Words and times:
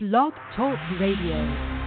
Blog 0.00 0.32
Talk 0.54 0.78
Radio. 1.00 1.77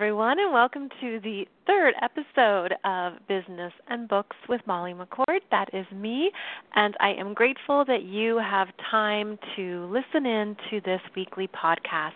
Everyone, 0.00 0.38
and 0.38 0.50
welcome 0.50 0.88
to 0.98 1.20
the 1.20 1.44
third 1.66 1.92
episode 2.00 2.72
of 2.86 3.12
Business 3.28 3.70
and 3.88 4.08
Books 4.08 4.34
with 4.48 4.62
Molly 4.66 4.94
McCord. 4.94 5.40
That 5.50 5.68
is 5.74 5.84
me, 5.94 6.30
and 6.74 6.96
I 7.00 7.10
am 7.10 7.34
grateful 7.34 7.84
that 7.84 8.02
you 8.04 8.38
have 8.38 8.68
time 8.90 9.38
to 9.56 9.84
listen 9.92 10.24
in 10.24 10.56
to 10.70 10.80
this 10.86 11.02
weekly 11.14 11.48
podcast. 11.48 12.12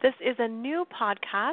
This 0.00 0.14
is 0.24 0.36
a 0.38 0.48
new 0.48 0.86
podcast 0.98 1.52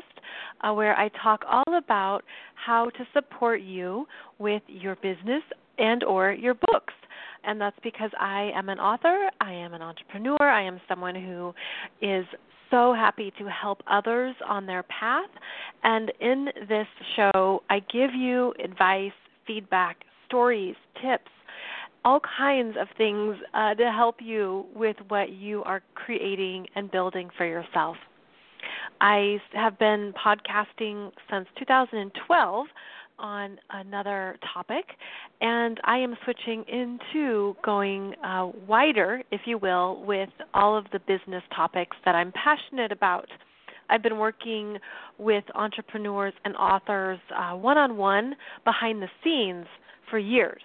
uh, 0.61 0.73
where 0.73 0.98
I 0.98 1.09
talk 1.21 1.43
all 1.45 1.77
about 1.77 2.21
how 2.55 2.86
to 2.91 3.05
support 3.11 3.59
you 3.59 4.07
with 4.39 4.63
your 4.68 4.95
business 4.95 5.44
and 5.80 6.02
or 6.05 6.31
your 6.31 6.53
books 6.53 6.94
and 7.44 7.59
that's 7.59 7.77
because 7.84 8.11
I 8.17 8.52
am 8.55 8.70
an 8.70 8.80
author, 8.80 9.30
I 9.41 9.52
am 9.52 9.73
an 9.73 9.81
entrepreneur, 9.81 10.38
I 10.39 10.63
am 10.63 10.80
someone 10.88 11.13
who 11.13 11.53
is 12.02 12.25
so 12.73 12.91
happy 12.91 13.32
to 13.38 13.48
help 13.48 13.84
others 13.86 14.36
on 14.50 14.66
their 14.66 14.81
path. 14.84 15.30
And 15.84 16.12
in 16.20 16.48
this 16.68 16.88
show, 17.16 17.62
I 17.70 17.80
give 17.81 18.16
you 18.16 18.52
advice, 18.64 19.12
feedback, 19.45 19.98
stories, 20.26 20.76
tips, 21.00 21.30
all 22.04 22.20
kinds 22.20 22.76
of 22.81 22.88
things 22.98 23.36
uh, 23.54 23.76
to 23.76 23.91
help 23.91 24.16
you 24.20 24.66
with 24.76 24.95
what 25.09 25.30
you 25.30 25.64
are 25.66 25.84
creating 25.94 26.66
and 26.76 26.90
building 26.90 27.30
for 27.38 27.45
yourself. 27.45 27.95
I 29.00 29.38
have 29.53 29.78
been 29.78 30.12
podcasting 30.26 31.12
since 31.30 31.48
2012 31.59 32.66
on 33.20 33.58
another 33.70 34.38
topic, 34.53 34.85
and 35.41 35.80
I 35.84 35.98
am 35.98 36.16
switching 36.23 36.63
into 36.67 37.56
going 37.64 38.14
uh, 38.23 38.50
wider, 38.67 39.23
if 39.31 39.42
you 39.45 39.58
will, 39.58 40.03
with 40.06 40.30
all 40.53 40.78
of 40.78 40.86
the 40.92 41.00
business 41.00 41.44
topics 41.56 41.95
that 42.06 42.16
I'm 42.16 42.31
passionate 42.31 42.91
about. 42.91 43.28
I've 43.89 44.02
been 44.02 44.17
working 44.17 44.78
with 45.17 45.44
entrepreneurs 45.56 46.34
and 46.45 46.56
authors 46.56 47.19
one 47.53 47.78
on 47.78 47.97
one 47.97 48.36
behind 48.66 49.02
the 49.02 49.09
scenes 49.23 49.66
for 50.09 50.17
years. 50.17 50.61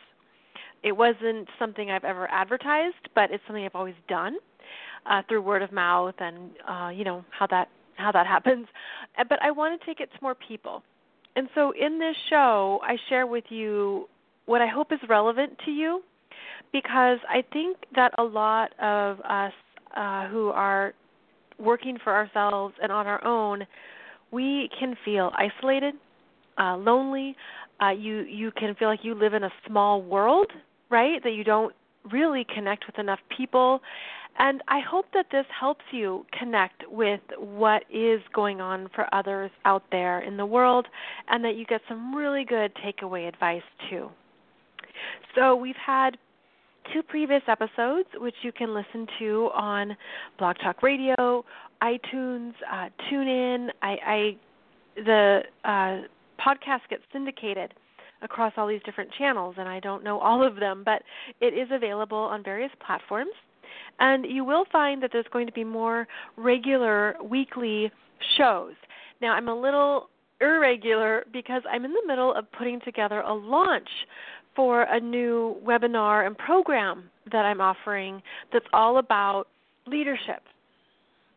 It 0.82 0.92
wasn't 0.92 1.48
something 1.58 1.90
I've 1.90 2.04
ever 2.04 2.30
advertised, 2.30 3.08
but 3.14 3.30
it's 3.30 3.42
something 3.46 3.64
I've 3.64 3.74
always 3.74 3.96
done 4.08 4.36
uh, 5.06 5.22
through 5.28 5.42
word 5.42 5.62
of 5.62 5.72
mouth 5.72 6.14
and 6.18 6.50
uh, 6.68 6.90
you 6.90 7.04
know 7.04 7.24
how 7.30 7.46
that 7.48 7.68
how 7.96 8.12
that 8.12 8.26
happens. 8.34 8.66
But 9.28 9.42
I 9.42 9.50
want 9.50 9.80
to 9.80 9.86
take 9.86 10.00
it 10.00 10.10
to 10.12 10.18
more 10.22 10.34
people. 10.34 10.82
And 11.38 11.48
so 11.54 11.70
in 11.70 12.00
this 12.00 12.16
show, 12.28 12.80
I 12.82 12.96
share 13.08 13.24
with 13.24 13.44
you 13.48 14.08
what 14.46 14.60
I 14.60 14.66
hope 14.66 14.90
is 14.90 14.98
relevant 15.08 15.56
to 15.66 15.70
you 15.70 16.02
because 16.72 17.18
I 17.28 17.44
think 17.52 17.76
that 17.94 18.12
a 18.18 18.24
lot 18.24 18.72
of 18.80 19.20
us 19.20 19.52
uh, 19.96 20.26
who 20.26 20.48
are 20.48 20.94
working 21.60 21.96
for 22.02 22.12
ourselves 22.12 22.74
and 22.82 22.90
on 22.90 23.06
our 23.06 23.24
own, 23.24 23.64
we 24.32 24.68
can 24.80 24.96
feel 25.04 25.30
isolated, 25.36 25.94
uh, 26.60 26.76
lonely. 26.76 27.36
Uh, 27.80 27.90
you 27.90 28.22
you 28.22 28.50
can 28.50 28.74
feel 28.74 28.88
like 28.88 29.04
you 29.04 29.14
live 29.14 29.32
in 29.32 29.44
a 29.44 29.52
small 29.64 30.02
world, 30.02 30.50
right? 30.90 31.22
That 31.22 31.34
you 31.34 31.44
don't 31.44 31.72
really 32.12 32.44
connect 32.54 32.86
with 32.86 32.98
enough 32.98 33.20
people, 33.36 33.80
and 34.38 34.62
I 34.68 34.80
hope 34.80 35.06
that 35.14 35.26
this 35.32 35.46
helps 35.58 35.84
you 35.90 36.24
connect 36.38 36.84
with 36.88 37.20
what 37.38 37.82
is 37.92 38.20
going 38.32 38.60
on 38.60 38.88
for 38.94 39.12
others 39.12 39.50
out 39.64 39.82
there 39.90 40.20
in 40.20 40.36
the 40.36 40.46
world 40.46 40.86
and 41.28 41.44
that 41.44 41.56
you 41.56 41.64
get 41.64 41.80
some 41.88 42.14
really 42.14 42.44
good 42.44 42.72
takeaway 42.76 43.26
advice 43.26 43.62
too. 43.90 44.08
So, 45.34 45.54
we've 45.56 45.76
had 45.76 46.16
two 46.92 47.02
previous 47.02 47.42
episodes 47.48 48.08
which 48.16 48.34
you 48.42 48.52
can 48.52 48.74
listen 48.74 49.06
to 49.18 49.50
on 49.54 49.96
Blog 50.38 50.56
Talk 50.62 50.82
Radio, 50.82 51.44
iTunes, 51.82 52.52
uh, 52.72 52.88
TuneIn. 53.10 53.68
I, 53.82 53.96
I 54.06 54.36
the 54.96 55.40
uh, 55.64 55.98
podcast 56.44 56.88
gets 56.90 57.02
syndicated 57.12 57.74
across 58.22 58.52
all 58.56 58.66
these 58.66 58.82
different 58.84 59.10
channels, 59.16 59.54
and 59.58 59.68
I 59.68 59.80
don't 59.80 60.04
know 60.04 60.18
all 60.18 60.46
of 60.46 60.56
them, 60.56 60.82
but 60.84 61.02
it 61.40 61.54
is 61.54 61.68
available 61.70 62.18
on 62.18 62.42
various 62.42 62.72
platforms. 62.84 63.32
And 64.00 64.24
you 64.26 64.44
will 64.44 64.64
find 64.70 65.02
that 65.02 65.10
there's 65.12 65.26
going 65.32 65.46
to 65.46 65.52
be 65.52 65.64
more 65.64 66.06
regular 66.36 67.16
weekly 67.22 67.90
shows. 68.36 68.74
Now, 69.20 69.32
I'm 69.32 69.48
a 69.48 69.60
little 69.60 70.08
irregular 70.40 71.24
because 71.32 71.62
I'm 71.70 71.84
in 71.84 71.92
the 71.92 72.02
middle 72.06 72.32
of 72.34 72.50
putting 72.52 72.80
together 72.80 73.20
a 73.20 73.34
launch 73.34 73.88
for 74.54 74.82
a 74.82 75.00
new 75.00 75.56
webinar 75.64 76.26
and 76.26 76.36
program 76.36 77.04
that 77.30 77.44
I'm 77.44 77.60
offering 77.60 78.22
that's 78.52 78.66
all 78.72 78.98
about 78.98 79.46
leadership. 79.86 80.42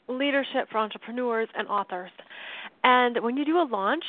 Leadership 0.08 0.68
for 0.72 0.78
entrepreneurs 0.78 1.48
and 1.58 1.68
authors. 1.68 2.12
And 2.84 3.22
when 3.24 3.38
you 3.38 3.46
do 3.46 3.58
a 3.58 3.68
launch, 3.70 4.04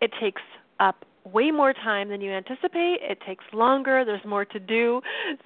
it 0.00 0.12
takes 0.20 0.42
up 0.80 1.04
way 1.32 1.50
more 1.50 1.72
time 1.72 2.08
than 2.08 2.20
you 2.20 2.30
anticipate. 2.30 2.98
It 3.02 3.18
takes 3.26 3.44
longer. 3.52 4.04
There's 4.04 4.24
more 4.24 4.44
to 4.44 4.60
do. 4.60 5.00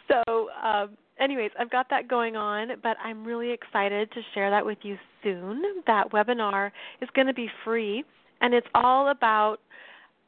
So 0.09 0.49
um, 0.63 0.97
anyways, 1.21 1.51
I've 1.59 1.71
got 1.71 1.89
that 1.91 2.09
going 2.09 2.37
on, 2.37 2.69
but 2.83 2.97
I'm 3.03 3.25
really 3.25 3.53
excited 3.53 4.11
to 4.13 4.21
share 4.35 4.51
that 4.51 4.65
with 4.65 4.79
you 4.83 4.97
soon. 5.23 5.63
That 5.87 6.11
webinar 6.13 6.71
is 7.01 7.09
going 7.15 7.27
to 7.27 7.35
be 7.35 7.49
free, 7.65 8.05
and 8.41 8.55
it's 8.55 8.67
all 8.75 9.11
about 9.11 9.59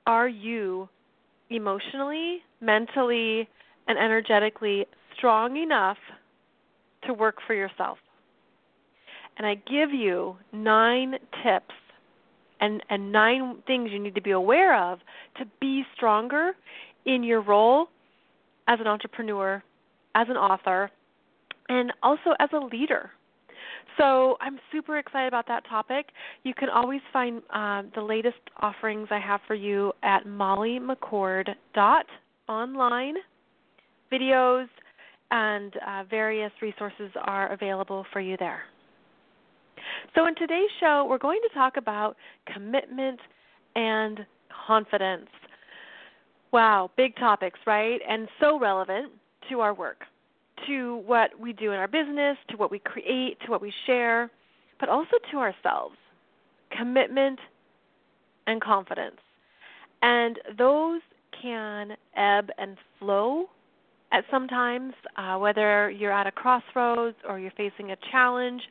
are 0.07 0.29
you 0.29 0.89
emotionally, 1.51 2.39
mentally, 2.61 3.49
and 3.89 3.99
energetically 3.99 4.87
strong 5.17 5.57
enough 5.57 5.97
to 7.07 7.15
work 7.15 7.37
for 7.47 7.55
yourself? 7.55 7.99
And 9.37 9.47
I 9.47 9.55
give 9.55 9.91
you 9.91 10.37
nine 10.53 11.13
tips 11.43 11.75
and, 12.65 12.83
and 12.91 13.13
nine 13.13 13.63
things 13.67 13.91
you 13.93 13.99
need 13.99 14.15
to 14.15 14.23
be 14.23 14.31
aware 14.31 14.91
of 14.91 15.01
to 15.39 15.45
be 15.61 15.83
stronger 15.95 16.53
in 17.05 17.23
your 17.23 17.43
role 17.43 17.89
as 18.69 18.81
an 18.81 18.87
entrepreneur 18.87 19.63
as 20.15 20.29
an 20.31 20.37
author, 20.37 20.91
and 21.69 21.93
also 22.03 22.31
as 22.39 22.49
a 22.53 22.59
leader. 22.59 23.11
So 23.99 24.37
I'm 24.41 24.59
super 24.73 24.99
excited 24.99 25.29
about 25.29 25.47
that 25.49 25.65
topic. 25.69 26.07
You 26.43 26.55
can 26.55 26.69
always 26.69 27.01
find 27.13 27.43
uh, 27.53 27.83
the 27.95 28.03
latest 28.03 28.39
offerings 28.61 29.09
I 29.11 29.21
have 29.21 29.41
for 29.47 29.55
you 29.55 29.93
at 30.03 30.27
mollymccord.online. 30.27 33.15
Videos 34.13 34.67
and 35.31 35.73
uh, 35.87 36.03
various 36.11 36.51
resources 36.63 37.11
are 37.23 37.53
available 37.53 38.05
for 38.13 38.21
you 38.21 38.37
there. 38.39 38.63
So 40.15 40.27
in 40.27 40.35
today's 40.35 40.71
show, 40.81 41.07
we're 41.09 41.19
going 41.19 41.41
to 41.49 41.55
talk 41.55 41.77
about 41.77 42.17
commitment 42.53 43.21
and 43.75 44.25
confidence. 44.67 45.29
Wow, 46.53 46.91
big 46.97 47.17
topics, 47.17 47.59
right? 47.67 48.01
And 48.09 48.29
so 48.41 48.59
relevant 48.59 49.13
to 49.51 49.61
our 49.61 49.75
work, 49.75 50.05
to 50.67 51.03
what 51.07 51.31
we 51.39 51.53
do 51.53 51.73
in 51.73 51.79
our 51.79 51.89
business, 51.89 52.37
to 52.51 52.57
what 52.57 52.71
we 52.71 52.79
create, 52.79 53.39
to 53.45 53.51
what 53.51 53.61
we 53.61 53.73
share, 53.87 54.31
but 54.79 54.89
also 54.89 55.17
to 55.33 55.39
ourselves. 55.39 55.97
Commitment 56.77 57.39
and 58.47 58.61
confidence. 58.61 59.17
And 60.03 60.39
those 60.57 61.01
can 61.41 61.97
ebb 62.17 62.51
and 62.59 62.77
flow 62.99 63.47
at 64.13 64.25
sometimes, 64.31 64.95
uh, 65.17 65.37
whether 65.39 65.91
you're 65.91 66.13
at 66.13 66.27
a 66.27 66.31
crossroads 66.31 67.17
or 67.29 67.39
you're 67.39 67.53
facing 67.57 67.91
a 67.91 67.97
challenge. 68.13 68.63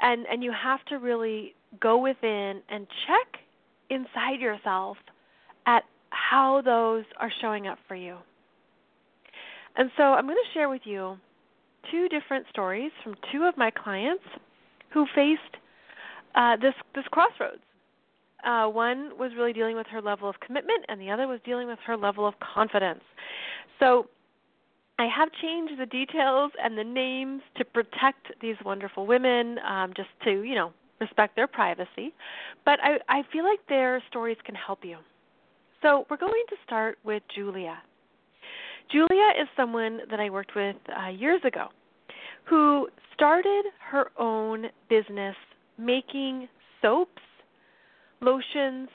And, 0.00 0.26
and 0.30 0.42
you 0.42 0.52
have 0.52 0.84
to 0.86 0.96
really 0.96 1.54
go 1.80 1.98
within 1.98 2.62
and 2.68 2.86
check 3.06 3.40
inside 3.90 4.40
yourself 4.40 4.96
at 5.66 5.82
how 6.10 6.62
those 6.64 7.04
are 7.18 7.30
showing 7.40 7.66
up 7.66 7.78
for 7.86 7.94
you. 7.94 8.16
And 9.76 9.90
so 9.96 10.02
I'm 10.02 10.26
going 10.26 10.36
to 10.36 10.58
share 10.58 10.68
with 10.68 10.82
you 10.84 11.16
two 11.90 12.08
different 12.08 12.46
stories 12.50 12.90
from 13.02 13.14
two 13.32 13.44
of 13.44 13.56
my 13.56 13.70
clients 13.70 14.24
who 14.92 15.06
faced 15.14 15.40
uh, 16.34 16.56
this 16.56 16.74
this 16.94 17.04
crossroads. 17.10 17.62
Uh, 18.44 18.66
one 18.66 19.10
was 19.18 19.32
really 19.36 19.52
dealing 19.52 19.76
with 19.76 19.86
her 19.88 20.00
level 20.00 20.28
of 20.28 20.38
commitment, 20.40 20.84
and 20.88 21.00
the 21.00 21.10
other 21.10 21.26
was 21.26 21.40
dealing 21.44 21.66
with 21.66 21.78
her 21.84 21.96
level 21.96 22.26
of 22.26 22.34
confidence. 22.40 23.02
So 23.80 24.06
I 24.98 25.06
have 25.06 25.28
changed 25.40 25.74
the 25.78 25.86
details 25.86 26.50
and 26.62 26.76
the 26.76 26.84
names 26.84 27.42
to 27.56 27.64
protect 27.64 28.32
these 28.40 28.56
wonderful 28.64 29.06
women, 29.06 29.58
um, 29.60 29.92
just 29.96 30.08
to 30.24 30.42
you 30.42 30.54
know 30.54 30.72
respect 31.00 31.36
their 31.36 31.46
privacy. 31.46 32.12
But 32.64 32.80
I, 32.82 32.98
I 33.08 33.22
feel 33.32 33.44
like 33.44 33.60
their 33.68 34.02
stories 34.08 34.36
can 34.44 34.54
help 34.54 34.84
you. 34.84 34.98
So 35.82 36.06
we're 36.10 36.16
going 36.16 36.44
to 36.48 36.56
start 36.66 36.98
with 37.04 37.22
Julia. 37.32 37.78
Julia 38.90 39.28
is 39.40 39.46
someone 39.56 40.00
that 40.10 40.18
I 40.18 40.30
worked 40.30 40.56
with 40.56 40.76
uh, 40.88 41.08
years 41.10 41.40
ago 41.44 41.68
who 42.44 42.88
started 43.14 43.66
her 43.90 44.10
own 44.18 44.66
business 44.88 45.36
making 45.76 46.48
soaps, 46.82 47.22
lotions, 48.20 48.88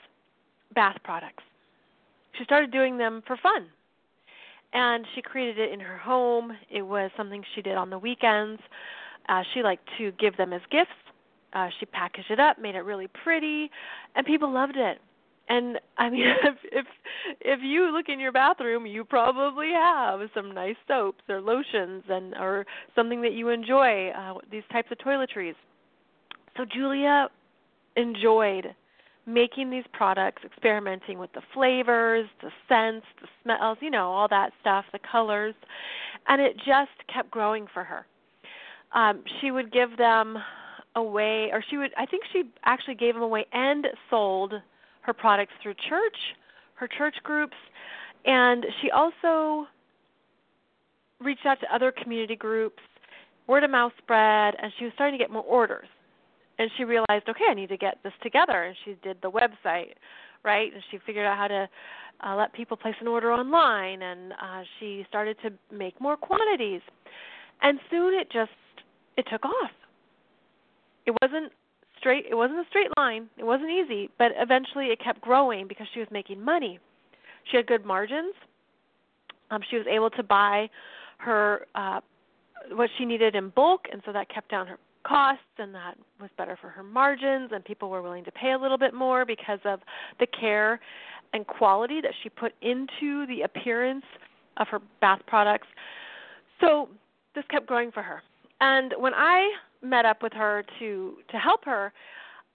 bath 0.74 0.96
products. 1.04 1.44
she 2.36 2.44
started 2.44 2.70
doing 2.70 2.98
them 2.98 3.22
for 3.26 3.36
fun. 3.36 3.68
And 4.74 5.06
she 5.14 5.22
created 5.22 5.58
it 5.58 5.72
in 5.72 5.80
her 5.80 5.96
home. 5.96 6.52
It 6.68 6.82
was 6.82 7.10
something 7.16 7.42
she 7.54 7.62
did 7.62 7.76
on 7.76 7.90
the 7.90 7.98
weekends. 7.98 8.60
Uh, 9.28 9.42
she 9.54 9.62
liked 9.62 9.88
to 9.98 10.12
give 10.12 10.36
them 10.36 10.52
as 10.52 10.60
gifts. 10.70 10.90
Uh, 11.52 11.68
she 11.78 11.86
packaged 11.86 12.30
it 12.30 12.40
up, 12.40 12.58
made 12.58 12.74
it 12.74 12.80
really 12.80 13.06
pretty, 13.22 13.70
and 14.16 14.26
people 14.26 14.52
loved 14.52 14.76
it. 14.76 14.98
And 15.48 15.78
I 15.98 16.10
mean, 16.10 16.26
if 16.42 16.56
if 16.72 16.86
if 17.40 17.60
you 17.62 17.92
look 17.92 18.08
in 18.08 18.18
your 18.18 18.32
bathroom, 18.32 18.86
you 18.86 19.04
probably 19.04 19.70
have 19.72 20.20
some 20.34 20.52
nice 20.52 20.76
soaps 20.88 21.22
or 21.28 21.40
lotions 21.40 22.02
and 22.08 22.34
or 22.34 22.66
something 22.94 23.22
that 23.22 23.32
you 23.32 23.50
enjoy. 23.50 24.08
Uh, 24.08 24.34
these 24.50 24.64
types 24.72 24.88
of 24.90 24.98
toiletries. 24.98 25.54
So 26.56 26.64
Julia 26.64 27.28
enjoyed 27.96 28.74
making 29.26 29.70
these 29.70 29.84
products, 29.92 30.42
experimenting 30.44 31.18
with 31.18 31.32
the 31.32 31.42
flavors, 31.52 32.28
the 32.42 32.50
scents, 32.68 33.06
the 33.20 33.28
smells, 33.42 33.78
you 33.80 33.90
know, 33.90 34.10
all 34.10 34.28
that 34.28 34.52
stuff, 34.60 34.84
the 34.92 34.98
colors, 34.98 35.54
and 36.28 36.40
it 36.40 36.56
just 36.56 36.90
kept 37.12 37.30
growing 37.30 37.66
for 37.72 37.84
her. 37.84 38.06
Um, 38.92 39.22
she 39.40 39.50
would 39.50 39.72
give 39.72 39.96
them 39.96 40.38
away, 40.94 41.50
or 41.52 41.64
she 41.68 41.76
would, 41.76 41.90
I 41.96 42.06
think 42.06 42.24
she 42.32 42.44
actually 42.64 42.94
gave 42.94 43.14
them 43.14 43.22
away 43.22 43.46
and 43.52 43.86
sold 44.10 44.54
her 45.00 45.12
products 45.12 45.52
through 45.62 45.74
church, 45.88 46.16
her 46.74 46.86
church 46.86 47.16
groups, 47.22 47.56
and 48.24 48.66
she 48.80 48.90
also 48.90 49.66
reached 51.20 51.46
out 51.46 51.60
to 51.60 51.74
other 51.74 51.92
community 51.92 52.36
groups, 52.36 52.82
word 53.46 53.64
of 53.64 53.70
mouth 53.70 53.92
spread, 53.98 54.54
and 54.62 54.72
she 54.78 54.84
was 54.84 54.92
starting 54.94 55.18
to 55.18 55.22
get 55.22 55.30
more 55.30 55.42
orders 55.42 55.88
and 56.58 56.70
she 56.76 56.84
realized, 56.84 57.28
okay, 57.28 57.44
I 57.48 57.54
need 57.54 57.68
to 57.70 57.76
get 57.76 57.98
this 58.02 58.12
together, 58.22 58.64
and 58.64 58.76
she 58.84 58.96
did 59.02 59.18
the 59.22 59.30
website, 59.30 59.94
right? 60.44 60.72
And 60.72 60.82
she 60.90 60.98
figured 61.04 61.26
out 61.26 61.36
how 61.36 61.48
to 61.48 61.68
uh, 62.24 62.36
let 62.36 62.52
people 62.52 62.76
place 62.76 62.94
an 63.00 63.08
order 63.08 63.32
online, 63.32 64.02
and 64.02 64.32
uh, 64.32 64.62
she 64.78 65.04
started 65.08 65.36
to 65.42 65.50
make 65.74 66.00
more 66.00 66.16
quantities, 66.16 66.80
and 67.62 67.78
soon 67.90 68.14
it 68.14 68.30
just 68.30 68.50
it 69.16 69.26
took 69.30 69.44
off. 69.44 69.70
It 71.06 71.14
wasn't 71.22 71.52
straight. 71.98 72.26
It 72.30 72.34
wasn't 72.34 72.60
a 72.60 72.64
straight 72.68 72.90
line. 72.96 73.28
It 73.38 73.44
wasn't 73.44 73.70
easy, 73.70 74.10
but 74.18 74.32
eventually 74.36 74.86
it 74.86 75.02
kept 75.02 75.20
growing 75.20 75.66
because 75.68 75.86
she 75.92 76.00
was 76.00 76.08
making 76.10 76.42
money. 76.42 76.78
She 77.50 77.56
had 77.56 77.66
good 77.66 77.84
margins. 77.84 78.34
Um, 79.50 79.60
she 79.70 79.76
was 79.76 79.86
able 79.86 80.10
to 80.10 80.22
buy 80.22 80.70
her 81.18 81.66
uh, 81.74 82.00
what 82.72 82.90
she 82.96 83.04
needed 83.04 83.34
in 83.34 83.50
bulk, 83.50 83.86
and 83.92 84.02
so 84.06 84.12
that 84.12 84.28
kept 84.28 84.50
down 84.50 84.66
her 84.66 84.78
costs 85.04 85.42
and 85.58 85.74
that 85.74 85.96
was 86.20 86.30
better 86.36 86.58
for 86.60 86.68
her 86.68 86.82
margins 86.82 87.50
and 87.52 87.64
people 87.64 87.90
were 87.90 88.02
willing 88.02 88.24
to 88.24 88.32
pay 88.32 88.52
a 88.52 88.58
little 88.58 88.78
bit 88.78 88.94
more 88.94 89.24
because 89.24 89.60
of 89.64 89.80
the 90.18 90.26
care 90.26 90.80
and 91.32 91.46
quality 91.46 92.00
that 92.00 92.12
she 92.22 92.28
put 92.28 92.52
into 92.62 93.26
the 93.26 93.42
appearance 93.44 94.04
of 94.56 94.68
her 94.68 94.80
bath 95.00 95.20
products. 95.26 95.66
So 96.60 96.88
this 97.34 97.44
kept 97.50 97.66
growing 97.66 97.90
for 97.90 98.02
her. 98.02 98.22
And 98.60 98.94
when 98.98 99.12
I 99.14 99.50
met 99.82 100.04
up 100.04 100.22
with 100.22 100.32
her 100.32 100.64
to 100.78 101.16
to 101.30 101.36
help 101.36 101.64
her, 101.64 101.92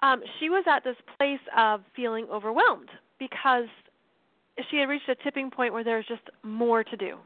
um, 0.01 0.21
she 0.39 0.49
was 0.49 0.63
at 0.67 0.83
this 0.83 0.95
place 1.17 1.39
of 1.55 1.81
feeling 1.95 2.25
overwhelmed 2.31 2.89
because 3.19 3.67
she 4.69 4.77
had 4.77 4.89
reached 4.89 5.09
a 5.09 5.15
tipping 5.15 5.51
point 5.51 5.73
where 5.73 5.83
there 5.83 5.97
was 5.97 6.05
just 6.07 6.23
more 6.43 6.83
to 6.83 6.97
do. 6.97 7.17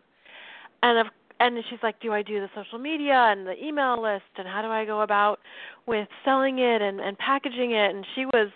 And 0.82 0.98
of 1.00 1.08
and 1.44 1.64
she's 1.70 1.80
like, 1.84 2.00
"Do 2.00 2.14
I 2.14 2.22
do 2.22 2.40
the 2.40 2.50
social 2.56 2.80
media 2.80 3.14
and 3.14 3.46
the 3.46 3.62
email 3.62 4.02
list, 4.02 4.24
and 4.38 4.48
how 4.48 4.62
do 4.62 4.70
I 4.70 4.86
go 4.86 5.02
about 5.02 5.40
with 5.86 6.08
selling 6.24 6.60
it 6.60 6.82
and 6.82 7.00
and 7.00 7.18
packaging 7.18 7.72
it?" 7.72 7.94
And 7.94 8.06
she 8.16 8.26
was 8.26 8.50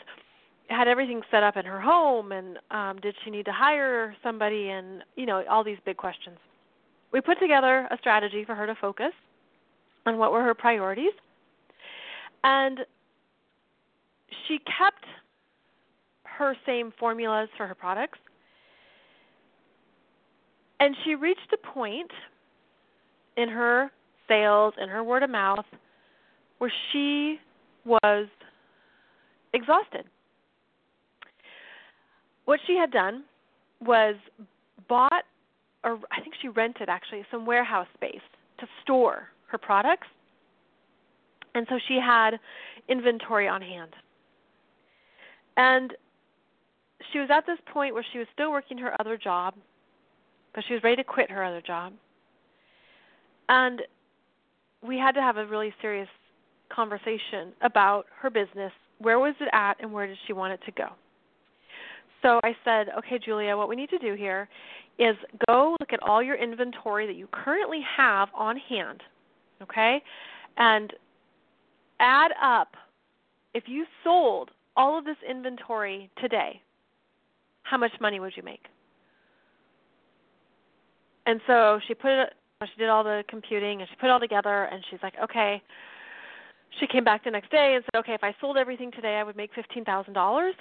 had 0.69 0.87
everything 0.87 1.21
set 1.31 1.43
up 1.43 1.57
in 1.57 1.65
her 1.65 1.79
home, 1.81 2.31
and 2.31 2.59
um, 2.71 2.99
did 3.01 3.15
she 3.23 3.29
need 3.31 3.45
to 3.45 3.51
hire 3.51 4.15
somebody, 4.23 4.69
and 4.69 5.03
you 5.15 5.25
know 5.25 5.43
all 5.49 5.63
these 5.63 5.77
big 5.85 5.97
questions. 5.97 6.37
We 7.11 7.21
put 7.21 7.39
together 7.39 7.87
a 7.91 7.97
strategy 7.97 8.43
for 8.45 8.55
her 8.55 8.65
to 8.67 8.75
focus 8.75 9.11
on 10.05 10.17
what 10.17 10.31
were 10.31 10.43
her 10.43 10.53
priorities, 10.53 11.13
and 12.43 12.79
she 14.47 14.59
kept 14.59 15.05
her 16.23 16.55
same 16.65 16.93
formulas 16.99 17.49
for 17.57 17.67
her 17.67 17.75
products. 17.75 18.19
And 20.79 20.95
she 21.03 21.15
reached 21.15 21.51
a 21.51 21.57
point 21.57 22.11
in 23.37 23.49
her 23.49 23.91
sales 24.27 24.73
and 24.79 24.89
her 24.91 25.03
word 25.03 25.23
of 25.23 25.29
mouth 25.29 25.65
where 26.57 26.71
she 26.91 27.39
was 27.85 28.27
exhausted. 29.53 30.05
What 32.45 32.59
she 32.65 32.75
had 32.75 32.91
done 32.91 33.23
was 33.81 34.15
bought, 34.89 35.23
or 35.83 35.99
I 36.11 36.21
think 36.21 36.33
she 36.41 36.49
rented 36.49 36.89
actually, 36.89 37.23
some 37.31 37.45
warehouse 37.45 37.87
space 37.93 38.21
to 38.59 38.67
store 38.83 39.29
her 39.47 39.57
products. 39.57 40.07
And 41.53 41.65
so 41.69 41.79
she 41.87 41.99
had 42.03 42.39
inventory 42.89 43.47
on 43.47 43.61
hand. 43.61 43.91
And 45.57 45.93
she 47.11 47.19
was 47.19 47.29
at 47.31 47.45
this 47.45 47.57
point 47.71 47.93
where 47.93 48.05
she 48.11 48.19
was 48.19 48.27
still 48.33 48.51
working 48.51 48.77
her 48.77 48.99
other 48.99 49.17
job, 49.17 49.55
but 50.53 50.63
she 50.67 50.73
was 50.73 50.83
ready 50.83 50.97
to 50.97 51.03
quit 51.03 51.29
her 51.31 51.43
other 51.43 51.61
job. 51.61 51.93
And 53.49 53.81
we 54.85 54.97
had 54.97 55.13
to 55.13 55.21
have 55.21 55.37
a 55.37 55.45
really 55.45 55.73
serious 55.81 56.09
conversation 56.69 57.53
about 57.61 58.05
her 58.19 58.29
business. 58.29 58.71
Where 58.99 59.19
was 59.19 59.35
it 59.39 59.49
at 59.53 59.75
and 59.79 59.91
where 59.91 60.07
did 60.07 60.17
she 60.25 60.33
want 60.33 60.53
it 60.53 60.59
to 60.65 60.71
go? 60.71 60.87
So 62.21 62.39
I 62.43 62.55
said, 62.63 62.87
okay, 62.97 63.19
Julia, 63.23 63.55
what 63.55 63.69
we 63.69 63.75
need 63.75 63.89
to 63.89 63.99
do 63.99 64.15
here 64.15 64.49
is 64.97 65.15
go 65.47 65.77
look 65.79 65.93
at 65.93 66.01
all 66.01 66.21
your 66.23 66.35
inventory 66.35 67.05
that 67.05 67.15
you 67.15 67.27
currently 67.31 67.79
have 67.95 68.29
on 68.33 68.57
hand, 68.57 69.03
okay? 69.61 70.01
And 70.57 70.91
add 71.99 72.31
up 72.41 72.75
if 73.53 73.63
you 73.67 73.85
sold 74.03 74.51
all 74.75 74.97
of 74.97 75.05
this 75.05 75.17
inventory 75.27 76.09
today, 76.19 76.61
how 77.63 77.77
much 77.77 77.91
money 77.99 78.19
would 78.19 78.33
you 78.35 78.43
make? 78.43 78.65
And 81.25 81.41
so 81.45 81.79
she 81.87 81.93
put 81.93 82.11
it 82.11 82.33
she 82.65 82.79
did 82.79 82.89
all 82.89 83.03
the 83.03 83.23
computing 83.29 83.81
and 83.81 83.89
she 83.89 83.95
put 83.97 84.07
it 84.07 84.11
all 84.11 84.19
together 84.19 84.63
and 84.65 84.83
she's 84.89 84.99
like, 85.03 85.13
okay. 85.23 85.61
She 86.79 86.87
came 86.87 87.03
back 87.03 87.23
the 87.23 87.31
next 87.31 87.49
day 87.49 87.73
and 87.75 87.83
said, 87.85 87.99
okay, 87.99 88.13
if 88.13 88.23
I 88.23 88.35
sold 88.41 88.57
everything 88.57 88.91
today, 88.91 89.15
I 89.15 89.23
would 89.23 89.37
make 89.37 89.51
fifteen 89.53 89.85
thousand 89.85 90.13
dollars. 90.13 90.53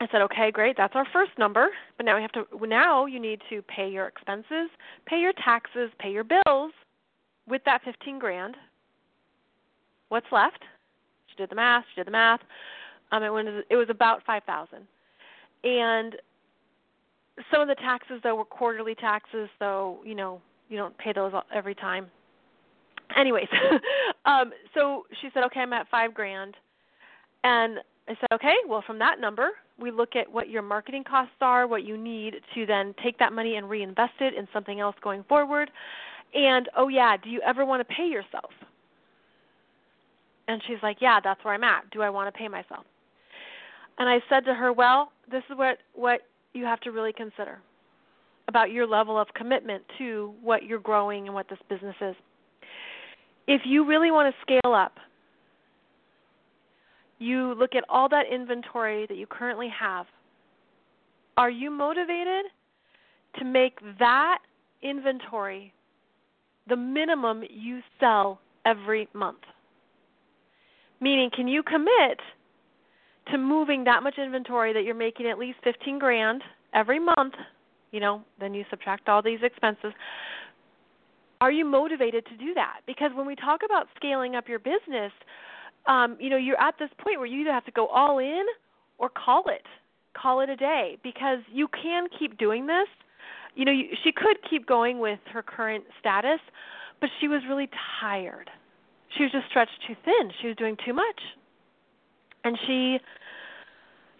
I 0.00 0.06
said, 0.10 0.20
okay, 0.22 0.50
great, 0.50 0.76
that's 0.76 0.94
our 0.94 1.06
first 1.12 1.30
number, 1.38 1.68
but 1.96 2.04
now 2.04 2.16
we 2.16 2.22
have 2.22 2.32
to. 2.32 2.44
Now 2.66 3.06
you 3.06 3.18
need 3.18 3.40
to 3.50 3.62
pay 3.62 3.88
your 3.88 4.06
expenses, 4.06 4.68
pay 5.06 5.20
your 5.20 5.32
taxes, 5.32 5.90
pay 5.98 6.10
your 6.10 6.24
bills 6.24 6.72
with 7.48 7.62
that 7.64 7.82
fifteen 7.84 8.18
grand. 8.18 8.56
What's 10.10 10.26
left? 10.30 10.62
She 11.28 11.36
did 11.36 11.50
the 11.50 11.56
math. 11.56 11.84
She 11.94 12.00
did 12.00 12.06
the 12.06 12.12
math. 12.12 12.40
Um, 13.10 13.22
it 13.22 13.30
was 13.30 13.64
it 13.70 13.76
was 13.76 13.88
about 13.90 14.22
five 14.26 14.42
thousand, 14.44 14.86
and 15.64 16.16
some 17.50 17.62
of 17.62 17.68
the 17.68 17.74
taxes 17.76 18.20
though 18.22 18.34
were 18.34 18.44
quarterly 18.44 18.94
taxes, 18.94 19.48
so 19.58 19.98
you 20.04 20.14
know 20.14 20.40
you 20.68 20.76
don't 20.76 20.96
pay 20.98 21.12
those 21.12 21.32
every 21.52 21.74
time. 21.74 22.06
Anyways, 23.16 23.48
um, 24.24 24.52
so 24.74 25.04
she 25.20 25.28
said, 25.32 25.44
okay, 25.44 25.60
I'm 25.60 25.72
at 25.72 25.88
five 25.90 26.14
grand, 26.14 26.54
and 27.44 27.78
I 28.08 28.14
said, 28.20 28.28
okay, 28.32 28.54
well, 28.66 28.82
from 28.86 28.98
that 28.98 29.20
number, 29.20 29.50
we 29.78 29.90
look 29.90 30.16
at 30.16 30.30
what 30.30 30.48
your 30.48 30.62
marketing 30.62 31.04
costs 31.04 31.34
are, 31.40 31.66
what 31.66 31.84
you 31.84 31.96
need 31.96 32.34
to 32.54 32.66
then 32.66 32.94
take 33.02 33.18
that 33.18 33.32
money 33.32 33.56
and 33.56 33.68
reinvest 33.68 34.14
it 34.20 34.34
in 34.34 34.46
something 34.52 34.80
else 34.80 34.96
going 35.02 35.24
forward. 35.24 35.70
And 36.34 36.68
oh 36.76 36.88
yeah, 36.88 37.16
do 37.16 37.30
you 37.30 37.40
ever 37.42 37.64
want 37.64 37.86
to 37.86 37.94
pay 37.94 38.06
yourself? 38.06 38.50
And 40.46 40.62
she's 40.66 40.76
like, 40.82 40.98
yeah, 41.00 41.20
that's 41.22 41.42
where 41.44 41.54
I'm 41.54 41.64
at. 41.64 41.90
Do 41.90 42.02
I 42.02 42.10
want 42.10 42.32
to 42.32 42.38
pay 42.38 42.48
myself? 42.48 42.84
And 43.98 44.08
I 44.08 44.20
said 44.28 44.44
to 44.44 44.54
her, 44.54 44.72
well, 44.72 45.12
this 45.30 45.42
is 45.50 45.56
what 45.56 45.78
what 45.94 46.20
you 46.52 46.64
have 46.64 46.80
to 46.80 46.90
really 46.90 47.12
consider 47.12 47.58
about 48.48 48.70
your 48.70 48.86
level 48.86 49.18
of 49.18 49.28
commitment 49.34 49.82
to 49.98 50.34
what 50.42 50.64
you're 50.64 50.78
growing 50.78 51.26
and 51.26 51.34
what 51.34 51.48
this 51.48 51.58
business 51.68 51.96
is. 52.00 52.14
If 53.46 53.62
you 53.64 53.86
really 53.86 54.10
want 54.10 54.34
to 54.34 54.42
scale 54.42 54.74
up, 54.74 54.94
you 57.18 57.54
look 57.54 57.74
at 57.74 57.84
all 57.88 58.08
that 58.08 58.24
inventory 58.32 59.06
that 59.06 59.16
you 59.16 59.26
currently 59.26 59.68
have. 59.78 60.06
Are 61.36 61.50
you 61.50 61.70
motivated 61.70 62.46
to 63.38 63.44
make 63.44 63.78
that 63.98 64.38
inventory 64.82 65.72
the 66.68 66.76
minimum 66.76 67.42
you 67.48 67.80
sell 68.00 68.40
every 68.64 69.08
month? 69.14 69.40
Meaning, 71.00 71.30
can 71.34 71.48
you 71.48 71.62
commit 71.62 72.20
to 73.30 73.38
moving 73.38 73.84
that 73.84 74.02
much 74.02 74.18
inventory 74.18 74.72
that 74.72 74.84
you're 74.84 74.94
making 74.94 75.26
at 75.26 75.38
least 75.38 75.58
15 75.64 75.98
grand 75.98 76.42
every 76.72 76.98
month 76.98 77.34
you 77.94 78.00
know, 78.00 78.22
then 78.40 78.52
you 78.54 78.64
subtract 78.70 79.08
all 79.08 79.22
these 79.22 79.38
expenses. 79.42 79.92
Are 81.40 81.52
you 81.58 81.64
motivated 81.64 82.26
to 82.26 82.36
do 82.36 82.52
that? 82.54 82.80
Because 82.86 83.12
when 83.14 83.26
we 83.26 83.36
talk 83.36 83.60
about 83.64 83.86
scaling 83.94 84.34
up 84.34 84.48
your 84.48 84.58
business, 84.58 85.12
um, 85.86 86.16
you 86.18 86.28
know, 86.28 86.36
you're 86.36 86.60
at 86.60 86.74
this 86.78 86.90
point 86.98 87.18
where 87.20 87.26
you 87.26 87.40
either 87.42 87.52
have 87.52 87.64
to 87.66 87.76
go 87.82 87.86
all 87.86 88.18
in 88.18 88.44
or 88.98 89.08
call 89.08 89.44
it. 89.46 89.66
call 90.14 90.40
it 90.40 90.48
a 90.48 90.56
day 90.56 90.96
because 91.02 91.40
you 91.52 91.68
can 91.68 92.06
keep 92.18 92.38
doing 92.38 92.66
this. 92.66 92.88
You 93.54 93.64
know, 93.64 93.72
you, 93.72 93.86
she 94.02 94.12
could 94.12 94.38
keep 94.48 94.66
going 94.66 94.98
with 94.98 95.18
her 95.32 95.42
current 95.42 95.84
status, 96.00 96.40
but 97.00 97.10
she 97.20 97.28
was 97.28 97.42
really 97.48 97.68
tired. 98.00 98.50
She 99.16 99.22
was 99.24 99.32
just 99.32 99.46
stretched 99.50 99.78
too 99.86 99.94
thin. 100.04 100.32
She 100.40 100.48
was 100.48 100.56
doing 100.56 100.76
too 100.84 100.94
much. 100.94 101.20
And 102.44 102.58
she 102.66 102.98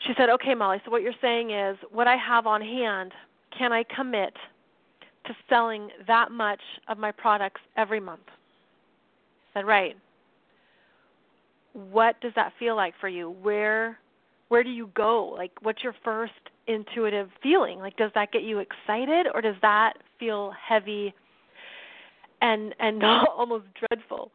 she 0.07 0.13
said, 0.19 0.29
"Okay, 0.31 0.55
Molly, 0.55 0.81
so 0.85 0.91
what 0.91 1.03
you're 1.03 1.21
saying 1.21 1.51
is 1.51 1.77
what 1.91 2.07
I 2.07 2.17
have 2.17 2.47
on 2.47 2.61
hand, 2.61 3.13
can 3.59 3.73
I 3.73 3.85
commit 3.95 4.35
to 5.27 5.35
selling 5.49 5.89
that 6.07 6.31
much 6.31 6.61
of 6.89 6.99
my 6.99 7.13
products 7.13 7.61
every 7.77 8.01
month?" 8.01 8.29
I 8.29 9.61
said, 9.61 9.67
"Right." 9.67 9.97
What 11.73 12.21
does 12.21 12.33
that 12.37 12.53
feel 12.59 12.77
like 12.77 12.95
for 13.01 13.09
you? 13.09 13.31
Where 13.31 13.99
where 14.49 14.63
do 14.63 14.71
you 14.71 14.91
go? 14.95 15.35
Like 15.37 15.53
what's 15.63 15.83
your 15.83 15.95
first 16.05 16.33
intuitive 16.67 17.31
feeling? 17.43 17.79
Like 17.81 17.97
does 17.97 18.13
that 18.15 18.33
get 18.33 18.43
you 18.43 18.61
excited 18.61 19.27
or 19.33 19.41
does 19.41 19.57
that 19.63 19.95
feel 20.19 20.53
heavy 20.53 21.15
and 22.41 22.75
and 22.79 23.03
almost 23.37 23.65
dreadful? 23.75 24.31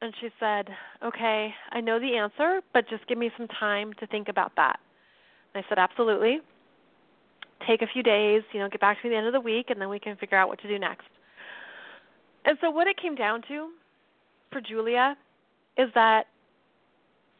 And 0.00 0.12
she 0.20 0.28
said, 0.40 0.68
"Okay, 1.04 1.54
I 1.70 1.80
know 1.80 1.98
the 2.00 2.16
answer, 2.16 2.60
but 2.72 2.88
just 2.88 3.06
give 3.06 3.18
me 3.18 3.30
some 3.36 3.48
time 3.48 3.92
to 3.94 4.06
think 4.06 4.28
about 4.28 4.52
that." 4.56 4.80
And 5.54 5.64
I 5.64 5.68
said, 5.68 5.78
"Absolutely. 5.78 6.40
Take 7.66 7.82
a 7.82 7.86
few 7.86 8.02
days, 8.02 8.42
you 8.52 8.60
know, 8.60 8.68
get 8.68 8.80
back 8.80 9.00
to 9.00 9.08
me 9.08 9.10
at 9.10 9.12
the 9.14 9.18
end 9.18 9.26
of 9.26 9.32
the 9.32 9.40
week 9.40 9.70
and 9.70 9.80
then 9.80 9.88
we 9.88 9.98
can 9.98 10.16
figure 10.16 10.38
out 10.38 10.48
what 10.48 10.60
to 10.62 10.68
do 10.68 10.78
next." 10.78 11.06
And 12.44 12.58
so 12.60 12.70
what 12.70 12.86
it 12.86 12.96
came 12.96 13.14
down 13.14 13.42
to 13.48 13.70
for 14.50 14.60
Julia 14.60 15.16
is 15.76 15.88
that 15.94 16.26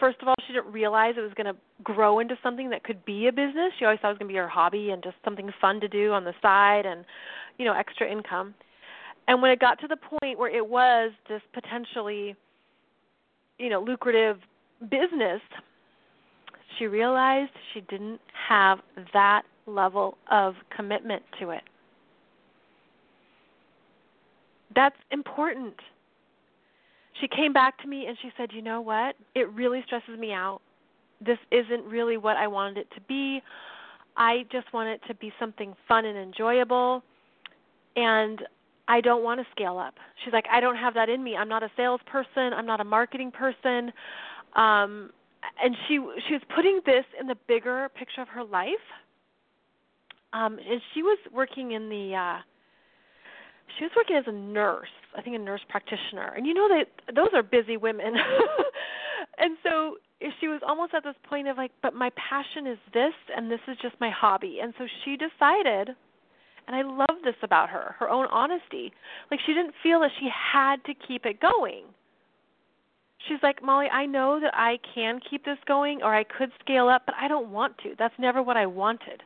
first 0.03 0.21
of 0.21 0.27
all, 0.27 0.35
she 0.47 0.53
didn't 0.53 0.73
realize 0.73 1.15
it 1.17 1.21
was 1.21 1.33
going 1.35 1.47
to 1.47 1.57
grow 1.85 2.19
into 2.19 2.37
something 2.43 2.71
that 2.71 2.83
could 2.83 3.05
be 3.05 3.29
a 3.29 3.33
business. 3.33 3.73
She 3.79 3.85
always 3.85 4.01
thought 4.01 4.09
it 4.09 4.15
was 4.15 4.19
going 4.19 4.29
to 4.29 4.33
be 4.33 4.39
her 4.39 4.49
hobby 4.49 4.91
and 4.91 5.01
just 5.01 5.15
something 5.25 5.49
fun 5.61 5.81
to 5.81 5.87
do 5.87 6.13
on 6.13 6.25
the 6.25 6.35
side 6.43 6.87
and, 6.87 7.05
you 7.57 7.65
know, 7.65 7.73
extra 7.73 8.11
income. 8.11 8.53
And 9.29 9.41
when 9.41 9.53
it 9.53 9.61
got 9.61 9.79
to 9.81 9.87
the 9.87 9.97
point 9.97 10.41
where 10.41 10.51
it 10.51 10.67
was 10.67 11.13
this 11.29 11.41
potentially, 11.53 12.35
you 13.59 13.69
know, 13.71 13.81
lucrative 13.81 14.39
business, 14.91 15.41
she 16.77 16.89
realized 16.89 17.53
she 17.73 17.83
didn't 17.83 18.21
have 18.49 18.81
that 19.13 19.43
level 19.67 20.17
of 20.31 20.55
commitment 20.75 21.23
to 21.41 21.51
it. 21.51 21.63
That's 24.75 24.97
important 25.11 25.75
she 27.21 27.29
came 27.29 27.53
back 27.53 27.81
to 27.83 27.89
me 27.89 28.07
and 28.07 28.17
she 28.21 28.33
said, 28.37 28.53
"You 28.53 28.63
know 28.63 28.81
what? 28.81 29.17
It 29.35 29.49
really 29.51 29.83
stresses 29.87 30.19
me 30.19 30.33
out. 30.33 30.61
This 31.21 31.39
isn't 31.51 31.85
really 31.85 32.17
what 32.17 32.37
I 32.37 32.47
wanted 32.49 32.79
it 32.79 32.91
to 32.93 33.01
be. 33.03 33.43
I 34.17 34.45
just 34.51 34.73
want 34.73 34.89
it 34.89 35.01
to 35.07 35.15
be 35.15 35.33
something 35.39 35.75
fun 35.87 36.05
and 36.05 36.19
enjoyable." 36.19 37.03
And 37.95 38.47
I 38.89 39.01
don't 39.01 39.23
want 39.23 39.41
to 39.41 39.47
scale 39.53 39.79
up. 39.79 39.95
She's 40.25 40.33
like, 40.33 40.47
I 40.51 40.61
don't 40.61 40.77
have 40.77 40.95
that 40.95 41.09
in 41.09 41.23
me. 41.23 41.37
I'm 41.37 41.49
not 41.49 41.63
a 41.63 41.71
salesperson. 41.77 42.53
I'm 42.53 42.67
not 42.67 42.81
a 42.81 42.85
marketing 42.85 43.31
person. 43.31 43.93
Um, 44.55 45.13
and 45.63 45.77
she 45.87 46.01
she 46.27 46.35
was 46.35 46.43
putting 46.55 46.81
this 46.85 47.05
in 47.21 47.27
the 47.27 47.37
bigger 47.47 47.89
picture 47.95 48.23
of 48.23 48.29
her 48.29 48.43
life. 48.45 48.87
Um, 50.33 50.59
and 50.59 50.81
she 50.95 51.03
was 51.03 51.19
working 51.33 51.73
in 51.73 51.89
the 51.89 52.15
uh, 52.15 52.39
she 53.79 53.85
was 53.85 53.93
working 53.97 54.17
as 54.17 54.25
a 54.27 54.33
nurse, 54.33 54.93
I 55.17 55.23
think 55.23 55.37
a 55.37 55.39
nurse 55.39 55.61
practitioner. 55.69 56.33
And 56.37 56.47
you 56.47 56.55
know 56.55 56.69
that 56.69 57.15
those 57.15 57.29
are 57.35 57.43
busy 57.43 57.77
women. 57.77 58.15
and 59.39 59.57
so 59.63 59.97
she 60.41 60.49
was 60.49 60.61
almost 60.67 60.95
at 60.95 61.05
this 61.05 61.15
point 61.29 61.49
of 61.49 61.57
like, 61.57 61.73
but 61.83 61.95
my 61.95 62.11
passion 62.11 62.67
is 62.67 62.79
this 62.93 63.15
and 63.35 63.51
this 63.51 63.61
is 63.69 63.77
just 63.81 63.95
my 64.01 64.11
hobby. 64.11 64.59
And 64.63 64.75
so 64.79 64.87
she 65.05 65.17
decided 65.17 65.97
and 66.67 66.77
I 66.77 66.83
love 66.83 67.23
this 67.25 67.35
about 67.43 67.71
her, 67.71 67.95
her 67.99 68.09
own 68.09 68.27
honesty. 68.31 68.93
Like 69.31 69.41
she 69.45 69.53
didn't 69.53 69.75
feel 69.83 70.01
that 70.01 70.11
she 70.19 70.29
had 70.31 70.77
to 70.85 70.95
keep 70.95 71.27
it 71.27 71.41
going. 71.41 71.85
She's 73.29 73.39
like, 73.43 73.63
Molly, 73.63 73.87
I 73.87 74.07
know 74.07 74.41
that 74.41 74.55
I 74.55 74.79
can 74.95 75.21
keep 75.29 75.45
this 75.45 75.59
going 75.67 76.03
or 76.03 76.15
I 76.15 76.25
could 76.25 76.51
scale 76.61 76.89
up, 76.89 77.03
but 77.07 77.15
I 77.21 77.29
don't 77.29 77.51
want 77.51 77.79
to. 77.79 77.95
That's 77.99 78.15
never 78.19 78.43
what 78.43 78.57
I 78.57 78.67
wanted. 78.67 79.23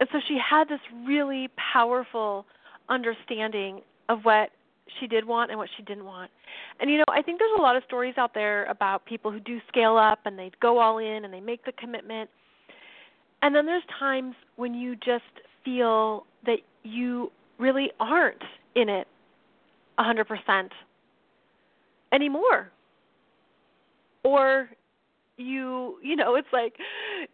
And 0.00 0.08
so 0.12 0.18
she 0.26 0.38
had 0.38 0.68
this 0.68 0.80
really 1.04 1.48
powerful 1.72 2.46
understanding 2.88 3.80
of 4.08 4.24
what 4.24 4.50
she 5.00 5.06
did 5.06 5.24
want 5.24 5.50
and 5.50 5.58
what 5.58 5.68
she 5.76 5.82
didn't 5.82 6.04
want. 6.04 6.30
And 6.80 6.90
you 6.90 6.98
know, 6.98 7.04
I 7.08 7.22
think 7.22 7.38
there's 7.38 7.58
a 7.58 7.62
lot 7.62 7.76
of 7.76 7.82
stories 7.84 8.14
out 8.16 8.34
there 8.34 8.64
about 8.66 9.04
people 9.04 9.30
who 9.30 9.40
do 9.40 9.60
scale 9.68 9.96
up 9.96 10.20
and 10.24 10.38
they 10.38 10.50
go 10.60 10.78
all 10.78 10.98
in 10.98 11.24
and 11.24 11.32
they 11.32 11.40
make 11.40 11.64
the 11.64 11.72
commitment. 11.72 12.30
And 13.42 13.54
then 13.54 13.66
there's 13.66 13.82
times 13.98 14.34
when 14.56 14.74
you 14.74 14.96
just 14.96 15.24
feel 15.64 16.24
that 16.44 16.58
you 16.84 17.32
really 17.58 17.90
aren't 17.98 18.42
in 18.74 18.88
it 18.88 19.08
100% 19.98 20.70
anymore. 22.12 22.70
Or 24.22 24.68
you, 25.36 25.98
you 26.02 26.16
know, 26.16 26.36
it's 26.36 26.48
like 26.52 26.74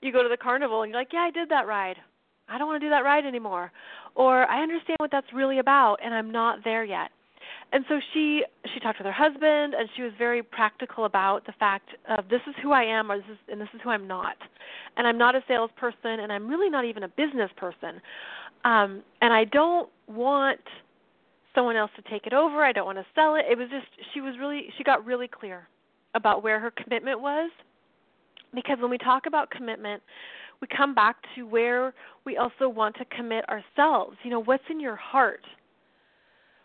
you 0.00 0.12
go 0.12 0.22
to 0.22 0.28
the 0.28 0.36
carnival 0.36 0.82
and 0.82 0.90
you're 0.90 1.00
like, 1.00 1.12
"Yeah, 1.12 1.20
I 1.20 1.30
did 1.30 1.48
that 1.50 1.66
ride. 1.66 1.96
I 2.52 2.58
don't 2.58 2.68
want 2.68 2.80
to 2.80 2.86
do 2.86 2.90
that 2.90 3.04
ride 3.04 3.24
anymore." 3.24 3.72
or 4.14 4.48
I 4.50 4.62
understand 4.62 4.96
what 4.98 5.10
that's 5.10 5.32
really 5.32 5.58
about 5.58 5.98
and 6.04 6.14
I'm 6.14 6.30
not 6.30 6.64
there 6.64 6.84
yet. 6.84 7.10
And 7.72 7.84
so 7.88 7.98
she 8.12 8.44
she 8.72 8.80
talked 8.80 8.98
with 8.98 9.06
her 9.06 9.12
husband 9.12 9.74
and 9.74 9.88
she 9.96 10.02
was 10.02 10.12
very 10.18 10.42
practical 10.42 11.06
about 11.06 11.46
the 11.46 11.52
fact 11.52 11.88
of 12.08 12.28
this 12.28 12.40
is 12.46 12.54
who 12.62 12.72
I 12.72 12.82
am 12.82 13.10
or 13.10 13.16
this 13.16 13.26
is 13.30 13.38
and 13.48 13.60
this 13.60 13.68
is 13.74 13.80
who 13.82 13.90
I'm 13.90 14.06
not. 14.06 14.36
And 14.96 15.06
I'm 15.06 15.16
not 15.16 15.34
a 15.34 15.42
salesperson 15.48 16.20
and 16.20 16.30
I'm 16.30 16.48
really 16.48 16.68
not 16.68 16.84
even 16.84 17.04
a 17.04 17.08
business 17.08 17.50
person. 17.56 18.00
Um 18.64 19.02
and 19.22 19.32
I 19.32 19.44
don't 19.44 19.88
want 20.06 20.60
someone 21.54 21.76
else 21.76 21.90
to 21.96 22.10
take 22.10 22.26
it 22.26 22.34
over. 22.34 22.62
I 22.62 22.72
don't 22.72 22.86
want 22.86 22.98
to 22.98 23.06
sell 23.14 23.34
it. 23.36 23.44
It 23.50 23.56
was 23.56 23.68
just 23.70 23.86
she 24.12 24.20
was 24.20 24.34
really 24.38 24.66
she 24.76 24.84
got 24.84 25.04
really 25.06 25.28
clear 25.28 25.68
about 26.14 26.42
where 26.42 26.60
her 26.60 26.70
commitment 26.70 27.22
was 27.22 27.50
because 28.54 28.76
when 28.80 28.90
we 28.90 28.98
talk 28.98 29.24
about 29.26 29.50
commitment, 29.50 30.02
we 30.62 30.68
come 30.74 30.94
back 30.94 31.16
to 31.34 31.42
where 31.42 31.92
we 32.24 32.36
also 32.36 32.68
want 32.68 32.94
to 32.96 33.04
commit 33.04 33.44
ourselves. 33.50 34.16
You 34.22 34.30
know, 34.30 34.42
what's 34.42 34.62
in 34.70 34.78
your 34.80 34.94
heart? 34.96 35.44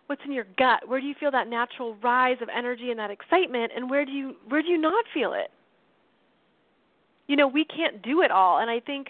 What's 0.06 0.22
in 0.24 0.32
your 0.32 0.46
gut? 0.58 0.88
Where 0.88 1.02
do 1.02 1.08
you 1.08 1.16
feel 1.20 1.32
that 1.32 1.50
natural 1.50 1.98
rise 2.02 2.38
of 2.42 2.48
energy 2.56 2.92
and 2.92 3.00
that 3.00 3.10
excitement 3.12 3.72
and 3.76 3.90
where 3.90 4.06
do 4.06 4.12
you 4.12 4.36
where 4.48 4.62
do 4.62 4.70
you 4.70 4.78
not 4.78 5.04
feel 5.14 5.34
it? 5.34 5.50
You 7.28 7.36
know, 7.36 7.48
we 7.48 7.66
can't 7.66 8.02
do 8.04 8.22
it 8.22 8.32
all 8.32 8.60
and 8.60 8.70
I 8.70 8.80
think 8.80 9.08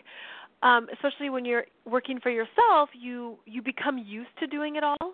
um 0.64 0.88
especially 0.92 1.30
when 1.30 1.46
you're 1.46 1.66
working 1.86 2.20
for 2.20 2.32
yourself, 2.32 2.90
you 3.00 3.38
you 3.46 3.62
become 3.62 3.98
used 4.00 4.32
to 4.40 4.48
doing 4.48 4.78
it 4.78 4.84
all. 4.84 5.14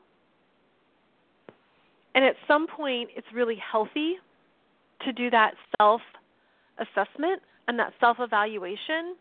And 2.15 2.23
at 2.23 2.35
some 2.47 2.67
point 2.67 3.09
it's 3.17 3.27
really 3.33 3.57
healthy 3.71 4.13
to 5.03 5.11
do 5.11 5.29
that 5.31 5.55
self 5.81 6.01
assessment 6.77 7.41
and 7.67 7.77
that 7.79 7.91
self 7.99 8.17
evaluation 8.19 9.15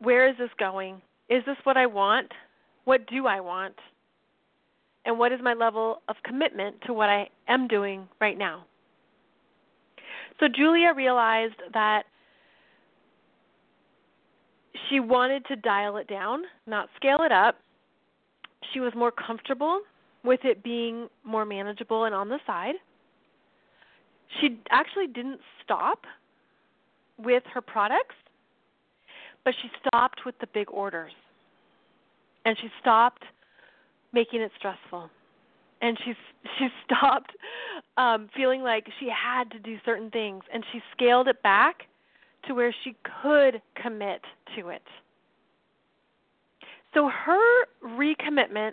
where 0.00 0.28
is 0.28 0.36
this 0.38 0.50
going? 0.58 1.00
Is 1.28 1.42
this 1.46 1.56
what 1.64 1.76
I 1.76 1.86
want? 1.86 2.32
What 2.84 3.06
do 3.06 3.26
I 3.26 3.40
want? 3.40 3.74
And 5.04 5.18
what 5.18 5.32
is 5.32 5.40
my 5.42 5.54
level 5.54 6.02
of 6.08 6.16
commitment 6.24 6.76
to 6.86 6.92
what 6.92 7.08
I 7.08 7.28
am 7.48 7.68
doing 7.68 8.08
right 8.20 8.36
now? 8.36 8.64
So 10.40 10.46
Julia 10.48 10.92
realized 10.94 11.56
that 11.74 12.04
she 14.88 15.00
wanted 15.00 15.44
to 15.46 15.56
dial 15.56 15.96
it 15.96 16.08
down, 16.08 16.42
not 16.66 16.88
scale 16.96 17.18
it 17.22 17.32
up. 17.32 17.56
She 18.72 18.80
was 18.80 18.92
more 18.94 19.10
comfortable 19.10 19.80
with 20.24 20.40
it 20.44 20.62
being 20.62 21.08
more 21.24 21.44
manageable 21.44 22.04
and 22.04 22.14
on 22.14 22.28
the 22.28 22.38
side. 22.46 22.74
She 24.40 24.58
actually 24.70 25.06
didn't 25.06 25.40
stop 25.64 26.04
with 27.18 27.42
her 27.52 27.60
products 27.60 28.14
but 29.48 29.54
she 29.62 29.70
stopped 29.86 30.26
with 30.26 30.34
the 30.40 30.46
big 30.52 30.68
orders. 30.70 31.12
And 32.44 32.54
she 32.60 32.68
stopped 32.82 33.22
making 34.12 34.42
it 34.42 34.52
stressful. 34.58 35.08
And 35.80 35.98
she 36.04 36.12
she 36.58 36.68
stopped 36.84 37.30
um 37.96 38.28
feeling 38.36 38.60
like 38.60 38.84
she 39.00 39.08
had 39.08 39.50
to 39.52 39.58
do 39.58 39.78
certain 39.86 40.10
things 40.10 40.44
and 40.52 40.62
she 40.70 40.82
scaled 40.94 41.28
it 41.28 41.42
back 41.42 41.84
to 42.46 42.52
where 42.52 42.74
she 42.84 42.94
could 43.22 43.62
commit 43.82 44.20
to 44.54 44.68
it. 44.68 44.82
So 46.92 47.08
her 47.08 47.64
recommitment 47.82 48.72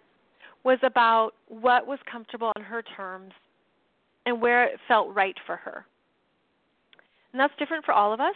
was 0.65 0.79
about 0.83 1.35
what 1.47 1.87
was 1.87 1.99
comfortable 2.11 2.51
on 2.57 2.63
her 2.63 2.83
terms 2.97 3.31
and 4.25 4.41
where 4.41 4.65
it 4.65 4.77
felt 4.89 5.15
right 5.15 5.37
for 5.45 5.55
her. 5.55 5.85
And 7.31 7.39
that's 7.39 7.53
different 7.57 7.85
for 7.85 7.93
all 7.93 8.11
of 8.11 8.19
us 8.19 8.35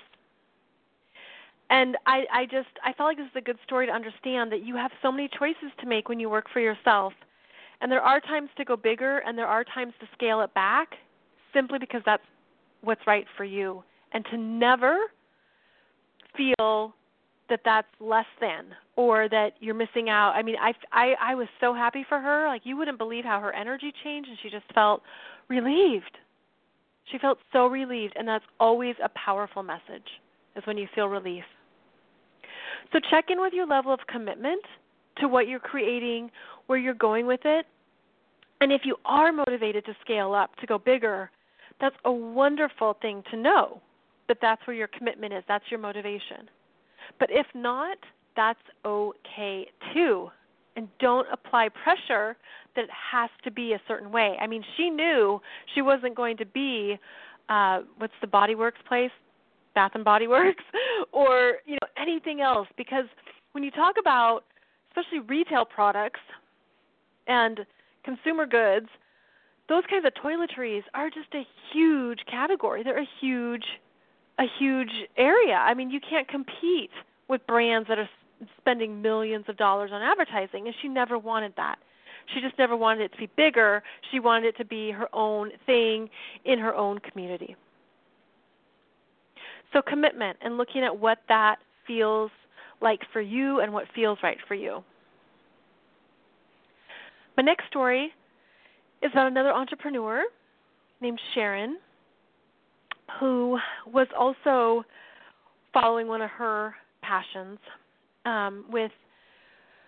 and 1.70 1.98
I, 2.06 2.24
I 2.32 2.46
just 2.46 2.70
I 2.84 2.94
felt 2.94 3.10
like 3.10 3.18
this 3.18 3.28
is 3.28 3.36
a 3.36 3.42
good 3.42 3.60
story 3.64 3.86
to 3.86 3.92
understand 3.92 4.52
that 4.52 4.64
you 4.64 4.76
have 4.76 4.92
so 5.02 5.12
many 5.12 5.30
choices 5.38 5.72
to 5.80 5.86
make 5.86 6.10
when 6.10 6.20
you 6.20 6.30
work 6.30 6.48
for 6.52 6.60
yourself. 6.60 7.14
And 7.82 7.92
there 7.92 8.02
are 8.02 8.20
times 8.20 8.50
to 8.58 8.66
go 8.66 8.76
bigger 8.76 9.20
and 9.20 9.38
there 9.38 9.48
are 9.48 9.64
times 9.64 9.94
to 10.02 10.08
scale 10.14 10.42
it 10.42 10.54
back 10.54 10.96
simply 11.54 11.80
because 11.80 12.02
that's 12.06 12.24
what's 12.82 13.02
right 13.08 13.26
for 13.38 13.46
you. 13.46 13.84
And 14.14 14.26
to 14.32 14.38
never 14.38 14.98
feel 16.36 16.94
that 17.50 17.62
that's 17.64 17.88
less 18.00 18.26
than 18.42 18.66
or 18.96 19.30
that 19.30 19.54
you're 19.60 19.76
missing 19.76 20.10
out. 20.10 20.34
I 20.36 20.42
mean, 20.42 20.56
I 20.60 20.74
I 20.92 21.14
I 21.22 21.36
was 21.36 21.48
so 21.60 21.74
happy 21.74 22.04
for 22.08 22.20
her. 22.20 22.48
Like 22.48 22.62
you 22.64 22.78
wouldn't 22.78 22.98
believe 22.98 23.26
how 23.26 23.40
her 23.40 23.54
energy 23.54 23.94
changed 24.04 24.28
and 24.28 24.40
she 24.42 24.50
just 24.50 24.66
felt 24.74 25.04
relieved. 25.50 26.18
She 27.12 27.20
felt 27.20 27.38
so 27.54 27.68
relieved 27.68 28.14
and 28.18 28.28
that's 28.28 28.46
always 28.60 28.96
a 29.04 29.10
powerful 29.10 29.62
message 29.62 30.08
is 30.56 30.66
when 30.66 30.78
you 30.78 30.88
feel 30.96 31.08
relief. 31.08 31.44
So 32.92 33.00
check 33.10 33.26
in 33.30 33.40
with 33.40 33.54
your 33.54 33.68
level 33.68 33.94
of 33.94 34.00
commitment 34.08 34.64
to 35.18 35.28
what 35.28 35.48
you're 35.48 35.60
creating, 35.60 36.32
where 36.68 36.80
you're 36.80 36.94
going 36.94 37.26
with 37.26 37.42
it. 37.46 37.66
And 38.62 38.72
if 38.72 38.82
you 38.84 38.98
are 39.06 39.32
motivated 39.32 39.86
to 39.86 39.96
scale 40.02 40.34
up, 40.34 40.56
to 40.58 40.68
go 40.68 40.78
bigger, 40.78 41.32
that's 41.80 41.96
a 42.06 42.12
wonderful 42.12 42.98
thing 43.02 43.24
to 43.32 43.38
know 43.38 43.82
that 44.28 44.38
that's 44.42 44.66
where 44.68 44.76
your 44.76 44.88
commitment 44.88 45.34
is, 45.34 45.44
that's 45.48 45.64
your 45.70 45.80
motivation. 45.80 46.50
But 47.20 47.30
if 47.32 47.48
not, 47.56 47.98
that's 48.36 48.60
okay 48.86 49.68
too. 49.94 50.30
And 50.76 50.88
don't 51.00 51.28
apply 51.32 51.70
pressure 51.70 52.38
that 52.76 52.86
it 52.86 52.90
has 53.12 53.30
to 53.44 53.52
be 53.52 53.74
a 53.74 53.82
certain 53.88 54.12
way. 54.12 54.38
I 54.40 54.48
mean, 54.48 54.64
she 54.78 54.90
knew 54.90 55.42
she 55.74 55.82
wasn't 55.82 56.16
going 56.16 56.38
to 56.38 56.46
be 56.46 56.98
uh 57.50 57.82
what's 57.98 58.14
the 58.22 58.28
Body 58.28 58.56
Works 58.56 58.80
place? 58.88 59.12
Bath 59.76 59.92
and 59.96 60.04
Body 60.04 60.28
Works 60.28 60.64
or, 61.12 61.58
you 61.66 61.74
know, 61.74 61.88
anything 61.98 62.42
else 62.42 62.68
because 62.78 63.06
when 63.52 63.64
you 63.64 63.72
talk 63.72 63.96
about 64.00 64.44
especially 64.92 65.20
retail 65.20 65.66
products 65.66 66.20
and 67.28 67.66
consumer 68.04 68.46
goods, 68.46 68.88
those 69.68 69.84
kinds 69.90 70.06
of 70.06 70.14
toiletries 70.16 70.84
are 70.94 71.10
just 71.10 71.34
a 71.34 71.44
huge 71.72 72.20
category. 72.30 72.84
They're 72.84 73.02
a 73.02 73.10
huge 73.22 73.66
a 74.40 74.46
huge 74.58 74.92
area. 75.18 75.56
I 75.56 75.74
mean, 75.74 75.92
you 75.92 76.00
can't 76.00 76.28
compete 76.28 76.92
with 77.28 77.46
brands 77.46 77.90
that 77.90 78.00
are 78.00 78.10
spending 78.58 79.02
millions 79.02 79.44
of 79.50 79.58
dollars 79.58 79.92
on 79.94 80.02
advertising 80.02 80.66
and 80.66 80.76
she 80.82 80.88
never 80.88 81.18
wanted 81.18 81.54
that. 81.58 81.78
She 82.34 82.42
just 82.42 82.58
never 82.58 82.78
wanted 82.78 83.04
it 83.04 83.12
to 83.14 83.18
be 83.18 83.30
bigger. 83.36 83.84
She 84.12 84.20
wanted 84.20 84.48
it 84.48 84.58
to 84.58 84.66
be 84.66 84.92
her 84.92 85.14
own 85.14 85.52
thing 85.66 86.10
in 86.46 86.58
her 86.60 86.74
own 86.74 87.00
community. 87.00 87.56
So 89.74 89.82
commitment 89.82 90.38
and 90.42 90.58
looking 90.58 90.84
at 90.84 90.98
what 90.98 91.20
that 91.28 91.58
feels 91.86 92.32
like 92.82 93.02
for 93.12 93.22
you 93.22 93.60
and 93.60 93.74
what 93.74 93.86
feels 93.94 94.18
right 94.24 94.38
for 94.48 94.56
you. 94.56 94.84
My 97.38 97.44
next 97.44 97.68
story 97.68 98.12
is 99.02 99.12
about 99.12 99.28
another 99.28 99.52
entrepreneur 99.52 100.24
named 101.02 101.20
Sharon 101.34 101.78
who 103.20 103.58
was 103.92 104.08
also 104.18 104.84
following 105.74 106.08
one 106.08 106.22
of 106.22 106.30
her 106.32 106.76
passions 107.02 107.60
um, 108.26 108.66
with 108.72 108.92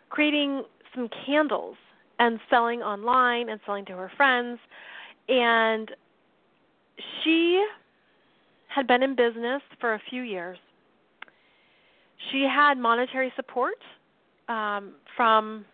creating 0.10 0.64
some 0.96 1.10
candles 1.26 1.76
and 2.20 2.40
selling 2.50 2.82
online 2.82 3.50
and 3.50 3.60
selling 3.66 3.86
to 3.86 3.94
her 3.94 4.12
friends. 4.16 4.60
And 5.28 5.90
she 7.24 7.66
had 8.74 8.88
been 8.88 9.04
in 9.04 9.16
business 9.16 9.62
for 9.80 9.96
a 9.96 10.02
few 10.10 10.22
years. 10.22 10.58
She 12.32 12.44
had 12.44 12.78
monetary 12.78 13.32
support 13.36 13.76
um, 14.48 14.94
from 15.16 15.66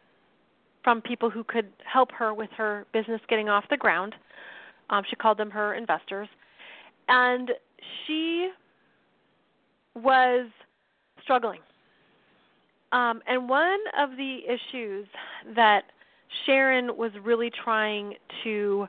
from 0.84 1.02
people 1.02 1.30
who 1.30 1.44
could 1.44 1.68
help 1.84 2.12
her 2.14 2.34
with 2.34 2.50
her 2.56 2.86
business 2.94 3.20
getting 3.28 3.50
off 3.50 3.66
the 3.70 3.76
ground. 3.76 4.16
Um, 4.90 5.04
she 5.10 5.18
called 5.18 5.38
them 5.38 5.52
her 5.52 5.74
investors, 5.74 6.30
and 7.10 7.52
she 8.06 8.50
was 9.96 10.48
struggling. 11.22 11.60
Um, 12.94 13.22
and 13.28 13.50
one 13.50 13.80
of 14.00 14.12
the 14.12 14.40
issues 14.48 15.08
that 15.56 15.84
Sharon 16.46 16.96
was 16.96 17.12
really 17.22 17.52
trying 17.64 18.14
to 18.46 18.88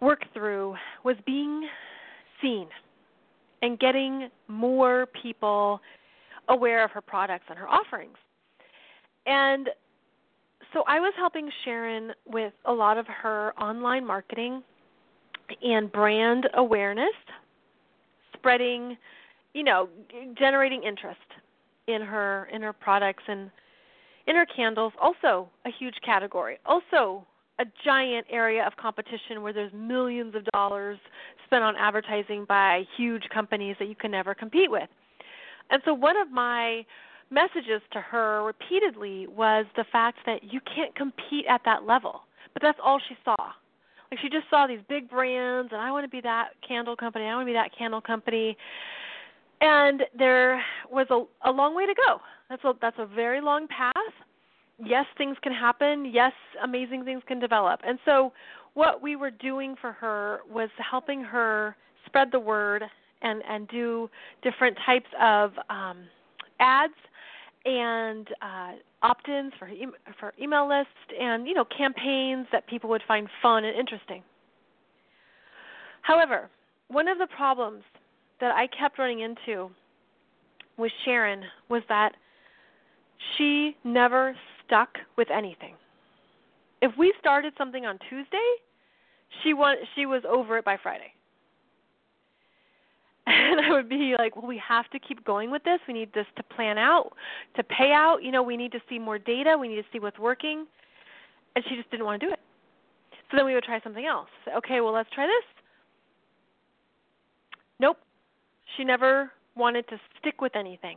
work 0.00 0.22
through 0.32 0.76
was 1.02 1.16
being 1.26 1.66
seen 2.42 2.66
and 3.62 3.78
getting 3.78 4.28
more 4.48 5.06
people 5.22 5.80
aware 6.48 6.84
of 6.84 6.90
her 6.90 7.00
products 7.00 7.44
and 7.48 7.58
her 7.58 7.68
offerings. 7.68 8.16
And 9.26 9.70
so 10.72 10.82
I 10.86 11.00
was 11.00 11.12
helping 11.16 11.48
Sharon 11.64 12.12
with 12.26 12.52
a 12.64 12.72
lot 12.72 12.98
of 12.98 13.06
her 13.06 13.52
online 13.60 14.06
marketing 14.06 14.62
and 15.62 15.90
brand 15.92 16.48
awareness, 16.54 17.14
spreading, 18.34 18.96
you 19.54 19.62
know, 19.62 19.88
generating 20.38 20.82
interest 20.82 21.20
in 21.86 22.00
her 22.02 22.48
in 22.52 22.62
her 22.62 22.72
products 22.72 23.22
and 23.28 23.50
in 24.26 24.36
her 24.36 24.46
candles 24.46 24.92
also 25.00 25.48
a 25.66 25.70
huge 25.78 25.96
category. 26.04 26.58
Also 26.64 27.26
a 27.58 27.64
giant 27.84 28.26
area 28.30 28.66
of 28.66 28.76
competition 28.76 29.42
where 29.42 29.52
there's 29.52 29.72
millions 29.72 30.34
of 30.34 30.44
dollars 30.52 30.98
spent 31.44 31.62
on 31.62 31.76
advertising 31.76 32.44
by 32.48 32.84
huge 32.96 33.24
companies 33.32 33.76
that 33.78 33.88
you 33.88 33.94
can 33.94 34.10
never 34.10 34.34
compete 34.34 34.70
with. 34.70 34.88
And 35.70 35.82
so 35.84 35.94
one 35.94 36.16
of 36.16 36.30
my 36.30 36.84
messages 37.30 37.80
to 37.92 38.00
her 38.00 38.42
repeatedly 38.44 39.26
was 39.26 39.66
the 39.76 39.84
fact 39.90 40.18
that 40.26 40.44
you 40.44 40.60
can't 40.74 40.94
compete 40.94 41.46
at 41.48 41.62
that 41.64 41.84
level. 41.84 42.22
But 42.52 42.62
that's 42.62 42.78
all 42.82 43.00
she 43.08 43.16
saw. 43.24 43.36
Like 44.10 44.20
she 44.20 44.28
just 44.28 44.48
saw 44.50 44.66
these 44.66 44.80
big 44.88 45.08
brands 45.08 45.72
and 45.72 45.80
I 45.80 45.90
want 45.90 46.04
to 46.04 46.10
be 46.10 46.20
that 46.20 46.50
candle 46.66 46.96
company, 46.96 47.24
I 47.24 47.34
want 47.34 47.46
to 47.46 47.50
be 47.50 47.54
that 47.54 47.70
candle 47.76 48.00
company. 48.00 48.56
And 49.62 50.02
there 50.18 50.62
was 50.90 51.06
a 51.10 51.48
a 51.48 51.52
long 51.52 51.74
way 51.74 51.86
to 51.86 51.94
go. 51.94 52.20
That's 52.50 52.64
a 52.64 52.74
that's 52.80 52.98
a 52.98 53.06
very 53.06 53.40
long 53.40 53.66
path. 53.68 53.94
Yes, 54.78 55.06
things 55.16 55.36
can 55.42 55.52
happen. 55.52 56.10
Yes, 56.12 56.32
amazing 56.62 57.04
things 57.04 57.22
can 57.26 57.38
develop. 57.38 57.80
And 57.86 57.98
so 58.04 58.32
what 58.74 59.02
we 59.02 59.16
were 59.16 59.30
doing 59.30 59.76
for 59.80 59.92
her 59.92 60.40
was 60.50 60.70
helping 60.78 61.22
her 61.22 61.76
spread 62.06 62.28
the 62.32 62.40
word 62.40 62.84
and 63.22 63.42
and 63.48 63.68
do 63.68 64.10
different 64.42 64.76
types 64.84 65.06
of 65.20 65.52
um, 65.70 65.98
ads 66.58 66.94
and 67.64 68.28
uh, 68.42 68.72
opt-ins 69.02 69.52
for 69.58 69.68
e- 69.68 69.86
for 70.18 70.32
email 70.40 70.68
lists 70.68 70.90
and 71.20 71.46
you 71.46 71.54
know 71.54 71.64
campaigns 71.64 72.46
that 72.50 72.66
people 72.66 72.90
would 72.90 73.02
find 73.06 73.28
fun 73.40 73.64
and 73.64 73.78
interesting. 73.78 74.22
However, 76.02 76.50
one 76.88 77.06
of 77.06 77.18
the 77.18 77.28
problems 77.28 77.84
that 78.40 78.52
I 78.54 78.66
kept 78.66 78.98
running 78.98 79.20
into 79.20 79.70
with 80.76 80.90
Sharon 81.04 81.44
was 81.68 81.82
that 81.88 82.12
she 83.36 83.76
never 83.84 84.34
stuck 84.72 84.98
with 85.16 85.28
anything. 85.30 85.74
If 86.80 86.92
we 86.98 87.12
started 87.20 87.52
something 87.58 87.84
on 87.84 87.98
Tuesday, 88.08 88.48
she 89.42 89.54
want, 89.54 89.78
she 89.94 90.06
was 90.06 90.22
over 90.28 90.56
it 90.58 90.64
by 90.64 90.78
Friday. 90.82 91.12
and 93.26 93.60
I 93.60 93.70
would 93.70 93.88
be 93.88 94.14
like, 94.18 94.34
well, 94.34 94.46
we 94.46 94.60
have 94.66 94.88
to 94.90 94.98
keep 94.98 95.24
going 95.24 95.50
with 95.50 95.62
this. 95.62 95.78
We 95.86 95.94
need 95.94 96.12
this 96.12 96.26
to 96.36 96.42
plan 96.42 96.78
out, 96.78 97.12
to 97.56 97.62
pay 97.62 97.92
out. 97.92 98.22
You 98.22 98.32
know, 98.32 98.42
we 98.42 98.56
need 98.56 98.72
to 98.72 98.80
see 98.88 98.98
more 98.98 99.18
data. 99.18 99.56
We 99.58 99.68
need 99.68 99.76
to 99.76 99.84
see 99.92 100.00
what's 100.00 100.18
working. 100.18 100.66
And 101.54 101.64
she 101.68 101.76
just 101.76 101.90
didn't 101.90 102.06
want 102.06 102.20
to 102.20 102.26
do 102.26 102.32
it. 102.32 102.40
So 103.30 103.36
then 103.36 103.46
we 103.46 103.54
would 103.54 103.64
try 103.64 103.80
something 103.84 104.06
else. 104.06 104.28
Okay, 104.56 104.80
well, 104.80 104.92
let's 104.92 105.10
try 105.14 105.26
this. 105.26 105.44
Nope. 107.78 107.98
She 108.76 108.84
never 108.84 109.30
wanted 109.54 109.86
to 109.88 110.00
stick 110.18 110.40
with 110.40 110.56
anything. 110.56 110.96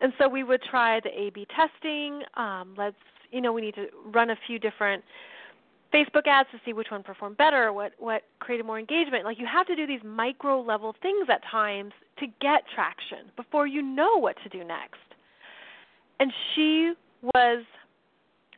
And 0.00 0.12
so 0.18 0.28
we 0.28 0.42
would 0.42 0.62
try 0.62 1.00
the 1.00 1.10
A 1.10 1.30
B 1.30 1.46
testing. 1.54 2.22
Um, 2.34 2.74
let's, 2.76 2.96
you 3.30 3.40
know, 3.40 3.52
we 3.52 3.62
need 3.62 3.74
to 3.76 3.86
run 4.06 4.30
a 4.30 4.36
few 4.46 4.58
different 4.58 5.02
Facebook 5.94 6.26
ads 6.26 6.48
to 6.50 6.60
see 6.64 6.72
which 6.72 6.90
one 6.90 7.02
performed 7.02 7.36
better, 7.36 7.72
what 7.72 7.92
what 7.98 8.22
created 8.40 8.66
more 8.66 8.78
engagement. 8.78 9.24
Like 9.24 9.38
you 9.38 9.46
have 9.46 9.66
to 9.68 9.76
do 9.76 9.86
these 9.86 10.02
micro 10.04 10.60
level 10.60 10.94
things 11.00 11.28
at 11.30 11.40
times 11.48 11.92
to 12.18 12.26
get 12.40 12.64
traction 12.74 13.30
before 13.36 13.66
you 13.66 13.80
know 13.80 14.16
what 14.18 14.36
to 14.42 14.48
do 14.48 14.64
next. 14.64 14.98
And 16.18 16.32
she 16.54 16.94
was 17.22 17.64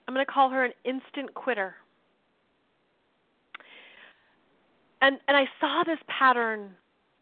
I'm 0.09 0.15
going 0.15 0.25
to 0.25 0.33
call 0.33 0.51
her 0.51 0.65
an 0.65 0.73
instant 0.85 1.35
quitter. 1.35 1.75
And 5.03 5.19
and 5.29 5.37
I 5.37 5.45
saw 5.61 5.85
this 5.85 5.99
pattern 6.09 6.71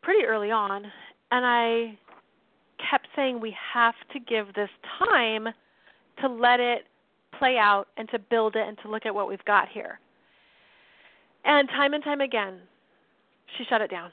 pretty 0.00 0.24
early 0.26 0.50
on 0.52 0.84
and 1.32 1.44
I 1.44 1.98
kept 2.90 3.08
saying 3.16 3.40
we 3.40 3.56
have 3.72 3.94
to 4.12 4.20
give 4.20 4.54
this 4.54 4.70
time 4.98 5.48
to 6.20 6.28
let 6.28 6.60
it 6.60 6.86
play 7.38 7.56
out 7.58 7.88
and 7.96 8.08
to 8.10 8.18
build 8.18 8.56
it 8.56 8.66
and 8.66 8.78
to 8.82 8.90
look 8.90 9.06
at 9.06 9.14
what 9.14 9.28
we've 9.28 9.44
got 9.44 9.68
here. 9.68 9.98
And 11.44 11.68
time 11.68 11.94
and 11.94 12.02
time 12.02 12.20
again, 12.20 12.60
she 13.56 13.64
shut 13.64 13.80
it 13.80 13.90
down. 13.90 14.10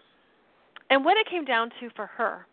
And 0.89 1.05
what 1.05 1.17
it 1.17 1.27
came 1.29 1.45
down 1.45 1.69
to 1.79 1.89
for 1.95 2.07
her, 2.07 2.45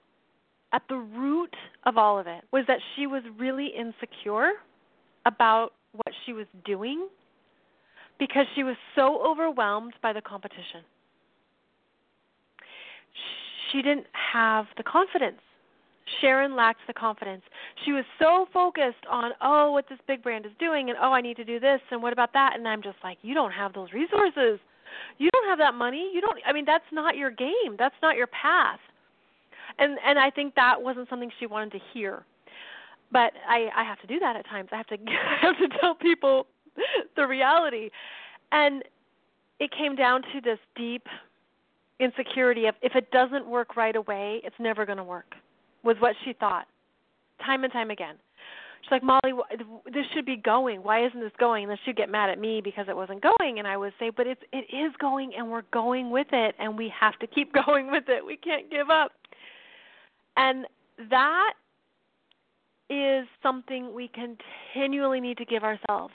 at 0.73 0.83
the 0.89 0.97
root 0.97 1.55
of 1.87 1.97
all 1.97 2.19
of 2.19 2.27
it, 2.27 2.45
was 2.53 2.65
that 2.69 2.79
she 2.95 3.07
was 3.07 3.23
really 3.39 3.69
insecure 3.69 4.53
about 5.27 5.73
what 5.93 6.15
she 6.25 6.33
was 6.33 6.47
doing 6.65 7.09
because 8.19 8.47
she 8.55 8.63
was 8.63 8.77
so 8.95 9.25
overwhelmed 9.25 9.95
by 10.03 10.13
the 10.13 10.21
competition. 10.21 10.83
She 13.71 13.83
didn't 13.83 14.07
have 14.13 14.67
the 14.77 14.83
confidence. 14.83 15.41
Sharon 16.21 16.57
lacked 16.57 16.81
the 16.87 16.93
confidence. 16.93 17.43
She 17.85 17.93
was 17.93 18.05
so 18.19 18.47
focused 18.53 19.05
on, 19.11 19.33
oh, 19.41 19.73
what 19.73 19.89
this 19.89 19.99
big 20.07 20.23
brand 20.23 20.47
is 20.47 20.53
doing, 20.59 20.91
and 20.91 20.99
oh, 21.01 21.13
I 21.13 21.21
need 21.21 21.37
to 21.37 21.45
do 21.45 21.61
this, 21.61 21.81
and 21.91 22.03
what 22.03 22.13
about 22.13 22.33
that? 22.33 22.53
And 22.57 22.67
I'm 22.67 22.83
just 22.83 22.99
like, 23.03 23.19
you 23.23 23.35
don't 23.35 23.53
have 23.53 23.73
those 23.73 23.93
resources. 23.93 24.59
You 25.19 25.31
don't 25.33 25.49
have 25.49 25.59
that 25.59 25.75
money. 25.75 26.11
You 26.13 26.21
don't. 26.21 26.39
I 26.47 26.53
mean, 26.53 26.65
that's 26.65 26.85
not 26.93 27.17
your 27.17 27.31
game. 27.31 27.77
That's 27.79 27.95
not 28.03 28.17
your 28.17 28.27
path. 28.29 28.81
And 29.79 29.99
and 30.05 30.19
I 30.19 30.31
think 30.31 30.55
that 30.55 30.81
wasn't 30.81 31.09
something 31.09 31.31
she 31.39 31.47
wanted 31.47 31.73
to 31.73 31.79
hear. 31.93 32.25
But 33.13 33.33
I 33.49 33.69
I 33.77 33.85
have 33.85 34.01
to 34.01 34.07
do 34.07 34.19
that 34.19 34.37
at 34.37 34.47
times. 34.47 34.71
I 34.73 34.77
have 34.77 34.87
to 34.89 34.99
I 35.07 35.47
have 35.47 35.59
to 35.59 35.69
tell 35.81 35.95
people 35.95 36.47
the 37.17 37.27
reality. 37.27 37.91
And 38.51 38.83
it 39.61 39.71
came 39.77 39.95
down 39.95 40.23
to 40.23 40.41
this 40.43 40.59
deep 40.75 41.07
insecurity 42.01 42.67
of 42.67 42.75
if 42.81 42.95
it 42.95 43.11
doesn't 43.11 43.47
work 43.47 43.77
right 43.77 43.97
away, 43.97 44.41
it's 44.45 44.57
never 44.59 44.87
going 44.87 44.99
to 44.99 45.05
work 45.05 45.35
was 45.85 45.97
what 46.01 46.15
she 46.25 46.33
thought, 46.33 46.67
time 47.45 47.65
and 47.65 47.73
time 47.73 47.91
again. 47.91 48.17
She's 48.83 48.91
like, 48.93 49.03
Molly, 49.03 49.33
this 49.93 50.05
should 50.15 50.25
be 50.25 50.37
going. 50.37 50.83
Why 50.83 51.05
isn't 51.05 51.21
this 51.21 51.33
going? 51.39 51.65
And 51.65 51.71
then 51.71 51.79
she'd 51.85 51.97
get 51.97 52.09
mad 52.09 52.31
at 52.31 52.39
me 52.39 52.61
because 52.63 52.87
it 52.89 52.97
wasn't 52.97 53.23
going, 53.23 53.59
and 53.59 53.67
I 53.67 53.77
would 53.77 53.93
say, 53.99 54.11
but 54.11 54.27
it's 54.27 54.41
it 54.53 54.67
is 54.75 54.93
going, 55.01 55.33
and 55.37 55.51
we're 55.51 55.63
going 55.73 56.11
with 56.11 56.29
it, 56.33 56.55
and 56.59 56.77
we 56.77 56.93
have 56.99 57.19
to 57.19 57.27
keep 57.27 57.53
going 57.67 57.91
with 57.91 58.05
it. 58.09 58.25
We 58.25 58.37
can't 58.37 58.71
give 58.71 58.91
up. 58.91 59.13
And 60.37 60.67
that 61.11 61.55
is 62.89 63.27
something 63.43 63.93
we 63.93 64.09
continually 64.09 65.21
need 65.21 65.37
to 65.39 65.45
give 65.45 65.65
ourselves. 65.65 66.15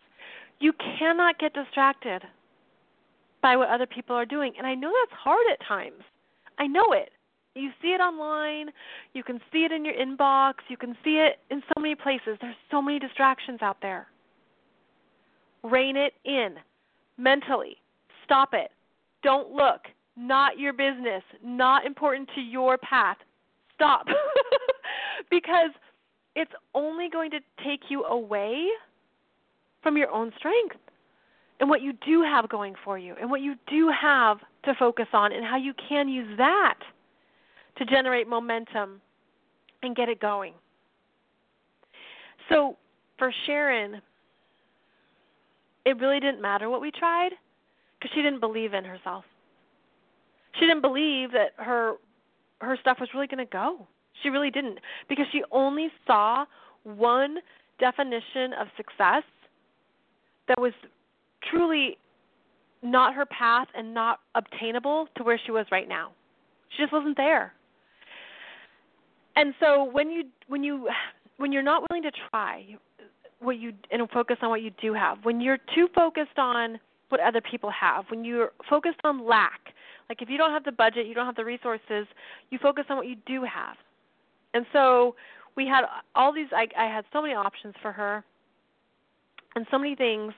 You 0.60 0.74
cannot 0.98 1.38
get 1.40 1.54
distracted 1.54 2.24
by 3.42 3.58
what 3.58 3.70
other 3.70 3.86
people 3.86 4.16
are 4.16 4.26
doing, 4.26 4.54
and 4.58 4.66
I 4.66 4.74
know 4.74 4.92
that's 5.02 5.20
hard 5.22 5.46
at 5.52 5.66
times. 5.68 6.02
I 6.58 6.68
know 6.68 6.94
it. 6.94 7.10
You 7.56 7.70
see 7.82 7.90
it 7.90 8.02
online, 8.02 8.72
you 9.14 9.24
can 9.24 9.40
see 9.52 9.64
it 9.64 9.72
in 9.72 9.86
your 9.86 9.94
inbox, 9.94 10.56
you 10.70 10.78
can 10.78 10.96
see 11.04 11.18
it 11.18 11.40
in 11.52 11.62
so 11.68 11.82
many 11.82 11.94
places. 11.94 12.38
There's 12.42 12.56
so 12.72 12.82
many 12.82 12.98
distractions 12.98 13.60
out 13.62 13.78
there. 13.82 14.08
Rein 15.64 15.96
it 15.96 16.14
in 16.26 16.56
mentally. 17.18 17.78
Stop 18.26 18.54
it. 18.54 18.72
Don't 19.22 19.52
look. 19.52 19.82
Not 20.18 20.58
your 20.58 20.74
business. 20.74 21.24
Not 21.44 21.86
important 21.86 22.30
to 22.36 22.42
your 22.42 22.78
path. 22.78 23.18
Stop. 23.76 24.08
because 25.30 25.70
it's 26.36 26.52
only 26.74 27.10
going 27.10 27.32
to 27.32 27.40
take 27.64 27.82
you 27.90 28.04
away 28.06 28.68
from 29.82 29.98
your 29.98 30.10
own 30.10 30.32
strength 30.38 30.76
and 31.60 31.70
what 31.70 31.82
you 31.82 31.94
do 32.06 32.24
have 32.24 32.50
going 32.50 32.74
for 32.84 32.98
you 32.98 33.16
and 33.22 33.30
what 33.30 33.42
you 33.42 33.56
do 33.70 33.90
have 33.90 34.40
to 34.66 34.74
focus 34.76 35.08
on 35.14 35.32
and 35.32 35.46
how 35.46 35.58
you 35.58 35.74
can 35.88 36.08
use 36.08 36.38
that 36.38 36.80
to 37.78 37.86
generate 37.86 38.28
momentum 38.28 39.02
and 39.82 39.96
get 39.96 40.10
it 40.10 40.20
going. 40.20 40.54
So 42.50 42.78
for 43.18 43.34
Sharon, 43.46 44.02
it 45.86 45.98
really 46.00 46.20
didn't 46.20 46.42
matter 46.42 46.70
what 46.70 46.82
we 46.82 46.92
tried 46.92 47.32
because 48.00 48.14
she 48.16 48.22
didn't 48.22 48.40
believe 48.40 48.74
in 48.74 48.84
herself. 48.84 49.24
She 50.60 50.66
didn't 50.66 50.82
believe 50.82 51.32
that 51.32 51.54
her 51.58 51.96
her 52.62 52.78
stuff 52.80 52.98
was 53.00 53.10
really 53.14 53.28
going 53.28 53.46
to 53.46 53.52
go. 53.52 53.88
She 54.22 54.30
really 54.30 54.52
didn't 54.52 54.80
because 55.10 55.26
she 55.32 55.44
only 55.52 55.90
saw 56.08 56.46
one 56.84 57.38
definition 57.80 58.54
of 58.60 58.68
success 58.78 59.24
that 60.48 60.60
was 60.60 60.72
truly 61.50 61.98
not 62.82 63.16
her 63.16 63.26
path 63.26 63.68
and 63.76 63.94
not 63.94 64.20
obtainable 64.36 65.08
to 65.18 65.24
where 65.24 65.40
she 65.44 65.52
was 65.52 65.66
right 65.72 65.90
now. 65.90 66.12
She 66.70 66.84
just 66.84 66.94
wasn't 66.94 67.18
there 67.18 67.54
and 69.36 69.54
so 69.60 69.84
when 69.84 70.10
you 70.10 70.24
when 70.48 70.64
you 70.64 70.90
when 71.38 71.52
you're 71.52 71.64
not 71.64 71.90
willing 71.90 72.04
to 72.04 72.12
try 72.30 72.76
what 73.40 73.58
you 73.58 73.74
and 73.92 74.10
focus 74.10 74.38
on 74.42 74.50
what 74.50 74.62
you 74.62 74.72
do 74.82 74.94
have 74.94 75.18
when 75.24 75.42
you're 75.42 75.60
too 75.76 75.88
focused 75.94 76.38
on 76.38 76.80
what 77.10 77.20
other 77.20 77.42
people 77.42 77.70
have 77.70 78.06
when 78.10 78.24
you're 78.24 78.52
focused 78.70 79.00
on 79.04 79.28
lack 79.28 79.74
like 80.10 80.22
if 80.22 80.30
you 80.30 80.38
don't 80.38 80.52
have 80.52 80.64
the 80.64 80.72
budget 80.72 81.06
you 81.06 81.14
don't 81.14 81.26
have 81.26 81.36
the 81.36 81.46
resources 81.46 82.08
you 82.50 82.60
focus 82.60 82.86
on 82.90 82.98
what 82.98 83.08
you 83.08 83.16
do 83.26 83.44
have. 83.44 83.76
And 84.54 84.66
so 84.72 85.16
we 85.56 85.68
had 85.68 85.84
all 86.16 86.34
these 86.34 86.48
i 86.52 86.68
i 86.78 86.86
had 86.86 87.06
so 87.12 87.22
many 87.22 87.34
options 87.34 87.74
for 87.82 87.92
her 87.92 88.24
and 89.56 89.66
so 89.70 89.78
many 89.78 89.96
things 89.96 90.34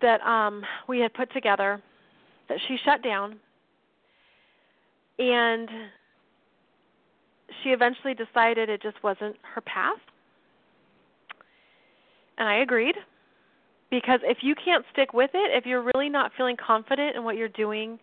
that 0.00 0.20
um 0.22 0.64
we 0.88 0.98
had 1.00 1.12
put 1.14 1.32
together 1.32 1.80
that 2.48 2.58
she 2.66 2.76
shut 2.84 3.02
down. 3.02 3.38
And 5.18 5.68
she 7.62 7.70
eventually 7.70 8.14
decided 8.14 8.68
it 8.68 8.82
just 8.82 9.02
wasn't 9.02 9.36
her 9.54 9.60
path. 9.60 9.98
And 12.38 12.48
I 12.48 12.56
agreed. 12.56 12.96
Because 13.90 14.20
if 14.22 14.38
you 14.42 14.54
can't 14.54 14.84
stick 14.92 15.12
with 15.12 15.30
it, 15.34 15.50
if 15.56 15.66
you're 15.66 15.82
really 15.94 16.08
not 16.08 16.30
feeling 16.36 16.56
confident 16.56 17.16
in 17.16 17.24
what 17.24 17.36
you're 17.36 17.48
doing, 17.48 17.98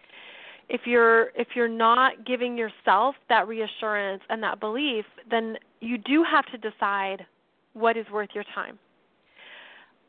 if 0.70 0.82
you're 0.86 1.30
if 1.36 1.48
you're 1.56 1.70
not 1.70 2.26
giving 2.26 2.58
yourself 2.58 3.15
that 3.30 3.48
reassurance 3.48 4.22
and 4.30 4.43
that 4.43 4.60
belief, 4.60 5.06
then 5.32 5.56
you 5.80 5.98
do 5.98 6.26
have 6.30 6.46
to 6.48 6.58
decide 6.58 7.26
what 7.74 7.96
is 7.96 8.06
worth 8.12 8.30
your 8.36 8.43
time. 8.54 8.78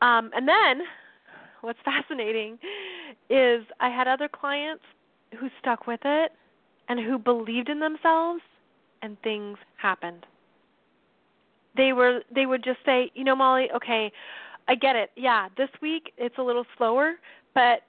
Um, 0.01 0.31
and 0.35 0.47
then, 0.47 0.85
what's 1.61 1.79
fascinating 1.85 2.59
is 3.29 3.63
I 3.79 3.89
had 3.89 4.07
other 4.07 4.27
clients 4.27 4.83
who 5.39 5.47
stuck 5.61 5.87
with 5.87 6.01
it 6.03 6.33
and 6.89 6.99
who 6.99 7.17
believed 7.17 7.69
in 7.69 7.79
themselves 7.79 8.41
and 9.01 9.19
things 9.21 9.57
happened. 9.77 10.25
They 11.75 11.93
were 11.93 12.21
they 12.33 12.45
would 12.45 12.63
just 12.63 12.79
say, 12.85 13.11
"You 13.15 13.23
know, 13.23 13.35
Molly, 13.35 13.69
okay, 13.75 14.11
I 14.67 14.75
get 14.75 14.95
it. 14.95 15.11
Yeah, 15.15 15.49
this 15.57 15.69
week 15.81 16.13
it's 16.17 16.37
a 16.37 16.43
little 16.43 16.65
slower, 16.77 17.15
but 17.53 17.83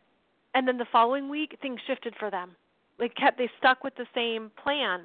and 0.55 0.67
then 0.67 0.79
the 0.79 0.87
following 0.91 1.29
week 1.29 1.59
things 1.63 1.81
shifted 1.87 2.15
for 2.19 2.31
them. 2.31 2.53
They 2.99 3.09
kept 3.09 3.39
they 3.39 3.51
stuck 3.59 3.83
with 3.83 3.95
the 3.97 4.07
same 4.15 4.51
plan. 4.63 5.03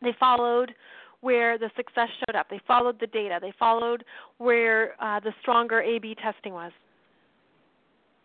They 0.00 0.14
followed 0.18 0.74
where 1.20 1.56
the 1.56 1.70
success 1.76 2.08
showed 2.18 2.36
up. 2.36 2.48
They 2.50 2.60
followed 2.66 2.98
the 3.00 3.06
data. 3.06 3.38
They 3.40 3.52
followed 3.58 4.04
where 4.38 4.94
uh, 5.00 5.20
the 5.20 5.32
stronger 5.40 5.80
A/B 5.80 6.16
testing 6.16 6.52
was. 6.52 6.72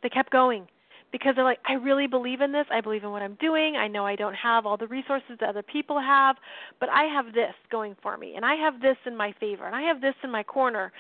They 0.02 0.10
kept 0.10 0.32
going 0.32 0.68
because 1.12 1.36
they're 1.36 1.43
like, 1.43 1.60
I 1.67 1.74
really 1.74 2.08
believe 2.08 2.41
in 2.41 2.52
this. 2.52 2.65
I 2.72 2.82
believe 2.82 3.04
in 3.04 3.12
what 3.12 3.22
I'm 3.22 3.36
doing. 3.36 3.76
I 3.76 3.88
know 3.88 4.06
I 4.06 4.15
don't 4.15 4.36
have 4.36 4.65
all 4.65 4.78
the 4.78 4.88
resources 4.88 5.38
that 5.39 5.50
other 5.50 5.63
people 5.63 6.00
have, 6.00 6.36
but 6.80 6.89
I 6.89 7.04
have 7.04 7.34
this 7.34 7.54
going 7.72 7.96
for 8.02 8.17
me, 8.17 8.36
and 8.36 8.46
I 8.46 8.56
have 8.56 8.82
this 8.82 8.98
in 9.06 9.15
my 9.15 9.34
favor, 9.39 9.65
and 9.65 9.76
I 9.76 9.84
have 9.84 10.02
this 10.02 10.15
in 10.24 10.32
my 10.32 10.43
corner. 10.43 10.91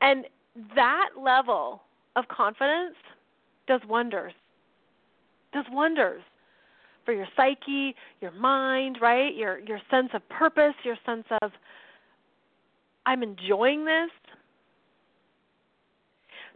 And 0.00 0.24
that 0.74 1.10
level 1.18 1.82
of 2.16 2.28
confidence 2.28 2.96
does 3.66 3.80
wonders. 3.88 4.32
Does 5.52 5.64
wonders 5.70 6.22
for 7.04 7.12
your 7.12 7.26
psyche, 7.36 7.94
your 8.20 8.30
mind, 8.32 8.98
right? 9.00 9.34
Your 9.34 9.58
your 9.60 9.80
sense 9.90 10.08
of 10.14 10.26
purpose, 10.28 10.74
your 10.84 10.96
sense 11.04 11.26
of 11.42 11.52
I'm 13.04 13.22
enjoying 13.22 13.84
this. 13.84 14.10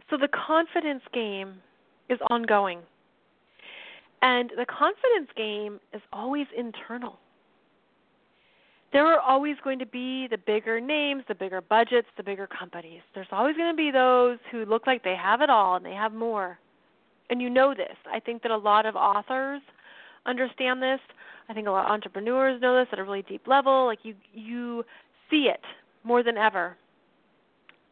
So 0.09 0.17
the 0.17 0.29
confidence 0.29 1.03
game 1.13 1.55
is 2.09 2.19
ongoing. 2.29 2.79
And 4.21 4.51
the 4.57 4.65
confidence 4.65 5.29
game 5.35 5.79
is 5.93 6.01
always 6.11 6.47
internal. 6.57 7.19
There 8.93 9.05
are 9.05 9.19
always 9.19 9.57
going 9.63 9.79
to 9.79 9.85
be 9.85 10.27
the 10.27 10.37
bigger 10.37 10.79
names, 10.79 11.23
the 11.27 11.35
bigger 11.35 11.61
budgets, 11.61 12.07
the 12.15 12.23
bigger 12.23 12.47
companies. 12.47 13.01
There's 13.13 13.27
always 13.31 13.57
going 13.57 13.71
to 13.71 13.77
be 13.77 13.91
those 13.91 14.39
who 14.51 14.65
look 14.65 14.87
like 14.87 15.03
they 15.03 15.15
have 15.15 15.41
it 15.41 15.49
all 15.49 15.75
and 15.75 15.85
they 15.85 15.93
have 15.93 16.13
more. 16.13 16.57
And 17.29 17.41
you 17.41 17.49
know 17.49 17.73
this. 17.73 17.95
I 18.11 18.19
think 18.19 18.41
that 18.43 18.51
a 18.51 18.57
lot 18.57 18.85
of 18.85 18.95
authors 18.95 19.61
understand 20.25 20.81
this. 20.81 20.99
I 21.49 21.53
think 21.53 21.67
a 21.67 21.71
lot 21.71 21.85
of 21.85 21.91
entrepreneurs 21.91 22.61
know 22.61 22.77
this 22.77 22.87
at 22.91 22.99
a 22.99 23.03
really 23.03 23.23
deep 23.23 23.47
level. 23.47 23.85
Like 23.85 23.99
you 24.03 24.15
you 24.33 24.85
see 25.29 25.49
it 25.49 25.61
more 26.03 26.23
than 26.23 26.37
ever. 26.37 26.77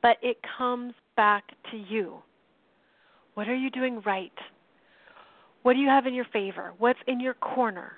But 0.01 0.17
it 0.21 0.37
comes 0.57 0.93
back 1.17 1.43
to 1.71 1.77
you. 1.77 2.17
What 3.35 3.47
are 3.47 3.55
you 3.55 3.69
doing 3.69 4.01
right? 4.05 4.33
What 5.63 5.73
do 5.73 5.79
you 5.79 5.87
have 5.87 6.07
in 6.07 6.13
your 6.13 6.25
favor? 6.25 6.73
What's 6.77 6.99
in 7.07 7.19
your 7.19 7.35
corner? 7.35 7.93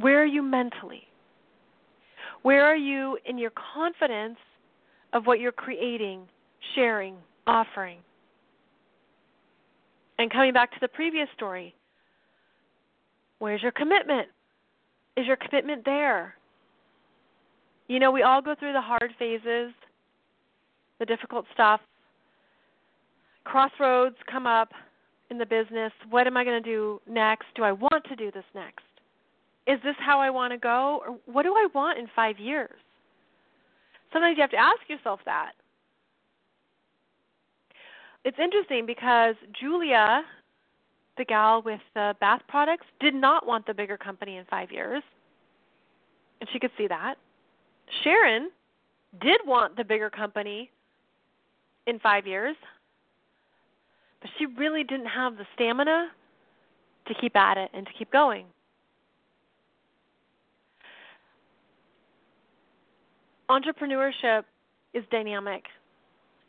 Where 0.00 0.22
are 0.22 0.26
you 0.26 0.42
mentally? 0.42 1.04
Where 2.42 2.64
are 2.64 2.76
you 2.76 3.18
in 3.26 3.38
your 3.38 3.52
confidence 3.74 4.38
of 5.12 5.26
what 5.26 5.40
you're 5.40 5.52
creating, 5.52 6.22
sharing, 6.74 7.16
offering? 7.46 7.98
And 10.18 10.30
coming 10.30 10.52
back 10.52 10.70
to 10.72 10.78
the 10.80 10.88
previous 10.88 11.28
story, 11.34 11.74
where's 13.38 13.62
your 13.62 13.72
commitment? 13.72 14.28
Is 15.16 15.26
your 15.26 15.36
commitment 15.36 15.84
there? 15.84 16.34
You 17.88 17.98
know, 17.98 18.10
we 18.10 18.22
all 18.22 18.40
go 18.40 18.54
through 18.54 18.72
the 18.72 18.80
hard 18.80 19.12
phases, 19.18 19.72
the 20.98 21.06
difficult 21.06 21.46
stuff, 21.52 21.80
crossroads 23.44 24.16
come 24.30 24.46
up 24.46 24.72
in 25.30 25.38
the 25.38 25.46
business. 25.46 25.92
What 26.10 26.26
am 26.26 26.36
I 26.36 26.44
going 26.44 26.62
to 26.62 26.68
do 26.68 27.00
next? 27.08 27.46
Do 27.54 27.62
I 27.62 27.72
want 27.72 28.04
to 28.08 28.16
do 28.16 28.30
this 28.30 28.44
next? 28.54 28.84
Is 29.66 29.78
this 29.82 29.96
how 29.98 30.20
I 30.20 30.30
want 30.30 30.52
to 30.52 30.58
go? 30.58 31.02
Or 31.06 31.18
what 31.26 31.44
do 31.44 31.54
I 31.54 31.68
want 31.74 31.98
in 31.98 32.06
five 32.14 32.38
years? 32.38 32.74
Sometimes 34.12 34.36
you 34.36 34.42
have 34.42 34.50
to 34.50 34.56
ask 34.56 34.80
yourself 34.88 35.20
that. 35.24 35.52
It's 38.24 38.38
interesting 38.38 38.86
because 38.86 39.34
Julia, 39.60 40.22
the 41.18 41.24
gal 41.24 41.62
with 41.62 41.80
the 41.94 42.14
bath 42.20 42.40
products, 42.48 42.86
did 43.00 43.14
not 43.14 43.46
want 43.46 43.66
the 43.66 43.74
bigger 43.74 43.96
company 43.96 44.36
in 44.36 44.44
five 44.46 44.70
years. 44.70 45.02
And 46.40 46.48
she 46.52 46.58
could 46.58 46.70
see 46.78 46.86
that. 46.86 47.16
Sharon 48.02 48.50
did 49.20 49.40
want 49.44 49.76
the 49.76 49.84
bigger 49.84 50.10
company 50.10 50.70
in 51.86 51.98
five 51.98 52.26
years, 52.26 52.56
but 54.24 54.30
she 54.38 54.46
really 54.46 54.82
didn't 54.84 55.04
have 55.04 55.36
the 55.36 55.44
stamina 55.54 56.08
to 57.06 57.14
keep 57.20 57.36
at 57.36 57.58
it 57.58 57.70
and 57.74 57.84
to 57.86 57.92
keep 57.92 58.10
going. 58.10 58.46
Entrepreneurship 63.50 64.44
is 64.94 65.04
dynamic, 65.10 65.64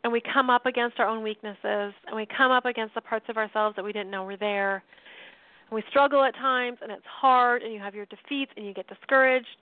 and 0.02 0.10
we 0.10 0.22
come 0.22 0.48
up 0.48 0.64
against 0.64 0.98
our 0.98 1.06
own 1.06 1.22
weaknesses, 1.22 1.92
and 2.06 2.16
we 2.16 2.24
come 2.24 2.50
up 2.50 2.64
against 2.64 2.94
the 2.94 3.02
parts 3.02 3.26
of 3.28 3.36
ourselves 3.36 3.76
that 3.76 3.84
we 3.84 3.92
didn't 3.92 4.10
know 4.10 4.24
were 4.24 4.38
there. 4.38 4.82
And 5.68 5.74
we 5.74 5.82
struggle 5.90 6.24
at 6.24 6.34
times, 6.34 6.78
and 6.80 6.90
it's 6.90 7.04
hard, 7.04 7.62
and 7.62 7.74
you 7.74 7.80
have 7.80 7.94
your 7.94 8.06
defeats, 8.06 8.52
and 8.56 8.64
you 8.64 8.72
get 8.72 8.88
discouraged, 8.88 9.58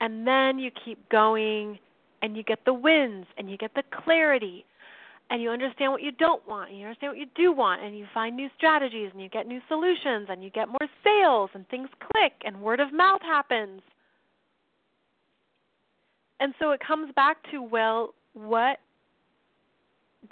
and 0.00 0.26
then 0.26 0.58
you 0.58 0.72
keep 0.84 1.08
going, 1.10 1.78
and 2.22 2.36
you 2.36 2.42
get 2.42 2.64
the 2.64 2.74
wins, 2.74 3.26
and 3.38 3.48
you 3.48 3.56
get 3.56 3.72
the 3.76 3.84
clarity, 4.04 4.64
and 5.30 5.40
you 5.40 5.50
understand 5.50 5.92
what 5.92 6.02
you 6.02 6.12
don't 6.12 6.46
want, 6.46 6.70
and 6.70 6.78
you 6.78 6.86
understand 6.86 7.12
what 7.12 7.18
you 7.18 7.26
do 7.34 7.52
want, 7.52 7.82
and 7.82 7.96
you 7.98 8.06
find 8.12 8.36
new 8.36 8.48
strategies, 8.56 9.10
and 9.12 9.22
you 9.22 9.28
get 9.28 9.46
new 9.46 9.60
solutions, 9.68 10.28
and 10.28 10.44
you 10.44 10.50
get 10.50 10.68
more 10.68 10.88
sales, 11.02 11.50
and 11.54 11.66
things 11.68 11.88
click, 12.12 12.32
and 12.44 12.60
word 12.60 12.80
of 12.80 12.92
mouth 12.92 13.22
happens. 13.22 13.80
And 16.40 16.54
so 16.58 16.72
it 16.72 16.80
comes 16.86 17.12
back 17.14 17.38
to 17.50 17.62
well, 17.62 18.14
what 18.34 18.78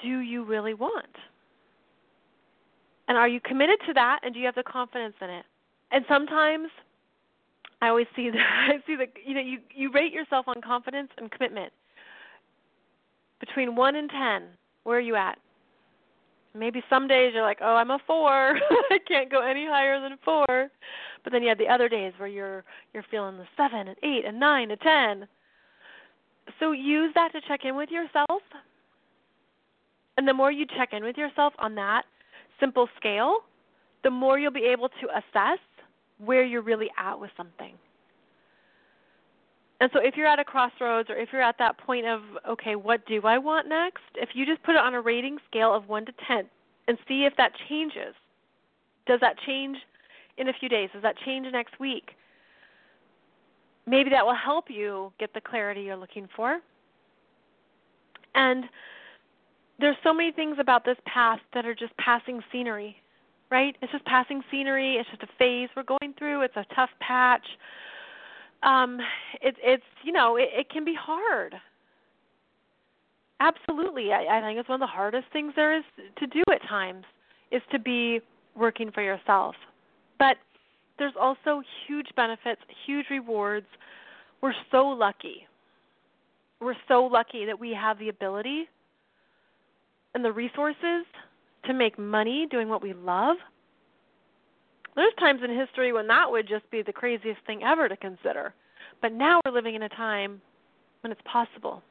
do 0.03 0.20
you 0.20 0.44
really 0.44 0.74
want? 0.74 1.16
And 3.09 3.18
are 3.18 3.29
you 3.29 3.40
committed 3.40 3.79
to 3.87 3.92
that 3.94 4.20
and 4.22 4.33
do 4.33 4.40
you 4.40 4.46
have 4.46 4.55
the 4.55 4.62
confidence 4.62 5.14
in 5.20 5.31
it? 5.31 5.44
And 5.90 6.05
sometimes 6.09 6.68
I 7.83 7.88
always 7.88 8.07
see 8.14 8.31
that 8.33 8.38
I 8.38 8.79
see 8.87 8.96
that 8.96 9.09
you 9.24 9.35
know 9.35 9.40
you 9.40 9.59
you 9.74 9.90
rate 9.90 10.12
yourself 10.12 10.46
on 10.48 10.61
confidence 10.61 11.11
and 11.18 11.31
commitment. 11.31 11.72
Between 13.40 13.74
1 13.74 13.96
and 13.96 14.11
10, 14.11 14.42
where 14.85 14.99
are 14.99 15.01
you 15.01 15.16
at? 15.16 15.38
Maybe 16.55 16.83
some 16.90 17.07
days 17.07 17.33
you're 17.35 17.45
like, 17.45 17.59
"Oh, 17.61 17.77
I'm 17.77 17.90
a 17.90 17.99
4. 18.07 18.59
I 18.90 18.99
can't 19.07 19.31
go 19.31 19.40
any 19.40 19.66
higher 19.66 20.01
than 20.01 20.19
4." 20.25 20.69
But 21.23 21.33
then 21.33 21.43
you 21.43 21.49
have 21.49 21.59
the 21.59 21.69
other 21.69 21.88
days 21.88 22.12
where 22.16 22.29
you're 22.29 22.64
you're 22.93 23.05
feeling 23.11 23.37
the 23.37 23.47
7 23.57 23.88
and 23.88 23.97
8 24.03 24.25
and 24.25 24.40
9 24.40 24.71
and 24.71 24.81
10. 24.81 25.29
So 26.59 26.73
use 26.73 27.12
that 27.14 27.33
to 27.33 27.40
check 27.47 27.64
in 27.64 27.77
with 27.77 27.90
yourself. 27.90 28.43
And 30.16 30.27
the 30.27 30.35
more 30.35 30.51
you 30.51 30.66
check 30.77 30.93
in 30.93 31.05
with 31.05 31.16
yourself 31.16 31.55
on 31.59 31.75
that 31.77 32.05
simple 32.59 32.88
scale, 32.99 33.38
the 34.03 34.11
more 34.11 34.38
you'll 34.38 34.51
be 34.51 34.64
able 34.64 34.88
to 34.88 35.09
assess 35.16 35.59
where 36.19 36.45
you're 36.45 36.62
really 36.62 36.90
at 36.99 37.19
with 37.19 37.31
something. 37.37 37.75
And 39.81 39.90
so 39.95 39.99
if 39.99 40.14
you're 40.16 40.27
at 40.27 40.38
a 40.38 40.45
crossroads 40.45 41.09
or 41.09 41.16
if 41.16 41.31
you're 41.33 41.43
at 41.43 41.57
that 41.59 41.79
point 41.79 42.07
of, 42.07 42.21
okay, 42.47 42.77
what 42.77 43.07
do 43.07 43.23
I 43.25 43.38
want 43.38 43.66
next? 43.66 44.03
If 44.14 44.31
you 44.35 44.45
just 44.45 44.62
put 44.62 44.75
it 44.75 44.81
on 44.81 44.95
a 44.95 45.01
rating 45.01 45.38
scale 45.49 45.75
of 45.75 45.88
1 45.88 46.07
to 46.07 46.12
10 46.29 46.45
and 46.87 46.99
see 47.09 47.25
if 47.25 47.35
that 47.38 47.53
changes. 47.69 48.14
Does 49.07 49.21
that 49.21 49.37
change 49.47 49.79
in 50.37 50.49
a 50.49 50.53
few 50.53 50.69
days? 50.69 50.90
Does 50.93 51.03
that 51.03 51.16
change 51.25 51.47
next 51.51 51.81
week? 51.81 52.11
Maybe 53.87 54.11
that 54.11 54.25
will 54.25 54.35
help 54.35 54.66
you 54.69 55.12
get 55.19 55.33
the 55.33 55.40
clarity 55.40 55.83
you're 55.83 55.97
looking 55.97 56.29
for. 56.37 56.61
And 58.35 58.64
there's 59.79 59.97
so 60.05 60.12
many 60.12 60.31
things 60.31 60.57
about 60.61 60.85
this 60.85 60.99
path 61.07 61.40
that 61.55 61.64
are 61.64 61.75
just 61.75 61.97
passing 61.97 62.43
scenery, 62.53 62.97
right? 63.51 63.75
It's 63.81 63.90
just 63.90 64.05
passing 64.05 64.43
scenery. 64.51 64.97
It's 64.97 65.09
just 65.09 65.23
a 65.23 65.29
phase 65.38 65.71
we're 65.75 65.85
going 65.85 66.14
through. 66.19 66.43
It's 66.43 66.57
a 66.57 66.66
tough 66.75 66.90
patch 67.01 67.47
um, 68.62 68.99
it's 69.40 69.59
it's 69.62 69.85
you 70.05 70.12
know 70.12 70.37
it, 70.37 70.49
it 70.53 70.70
can 70.70 70.85
be 70.85 70.94
hard. 70.99 71.55
Absolutely, 73.40 74.12
I, 74.12 74.38
I 74.38 74.40
think 74.42 74.59
it's 74.59 74.68
one 74.68 74.83
of 74.83 74.87
the 74.87 74.92
hardest 74.92 75.27
things 75.33 75.53
there 75.57 75.77
is 75.77 75.85
to 76.18 76.27
do 76.27 76.42
at 76.53 76.62
times 76.68 77.05
is 77.51 77.62
to 77.73 77.79
be 77.79 78.20
working 78.55 78.90
for 78.92 79.03
yourself. 79.03 79.55
But 80.18 80.37
there's 80.99 81.14
also 81.18 81.62
huge 81.87 82.09
benefits, 82.16 82.61
huge 82.87 83.07
rewards. 83.11 83.66
We're 84.42 84.53
so 84.70 84.87
lucky. 84.87 85.46
We're 86.61 86.77
so 86.87 87.05
lucky 87.05 87.46
that 87.46 87.59
we 87.59 87.70
have 87.70 87.99
the 87.99 88.11
ability 88.11 88.68
and 90.14 90.23
the 90.23 90.33
resources 90.33 91.07
to 91.64 91.73
make 91.73 91.99
money 91.99 92.46
doing 92.51 92.68
what 92.68 92.83
we 92.83 92.92
love 92.92 93.37
there's 94.96 95.14
times 95.18 95.40
in 95.44 95.57
history 95.57 95.92
when 95.92 96.07
that 96.09 96.31
would 96.31 96.48
just 96.48 96.68
be 96.70 96.83
the 96.83 96.92
craziest 96.92 97.40
thing 97.46 97.62
ever 97.62 97.88
to 97.88 97.96
consider. 97.96 98.55
But 99.00 99.12
now 99.12 99.40
we're 99.44 99.53
living 99.53 99.74
in 99.74 99.83
a 99.83 99.88
time 99.88 100.40
when 101.03 101.12
it's 101.12 101.20
possible. 101.24 101.83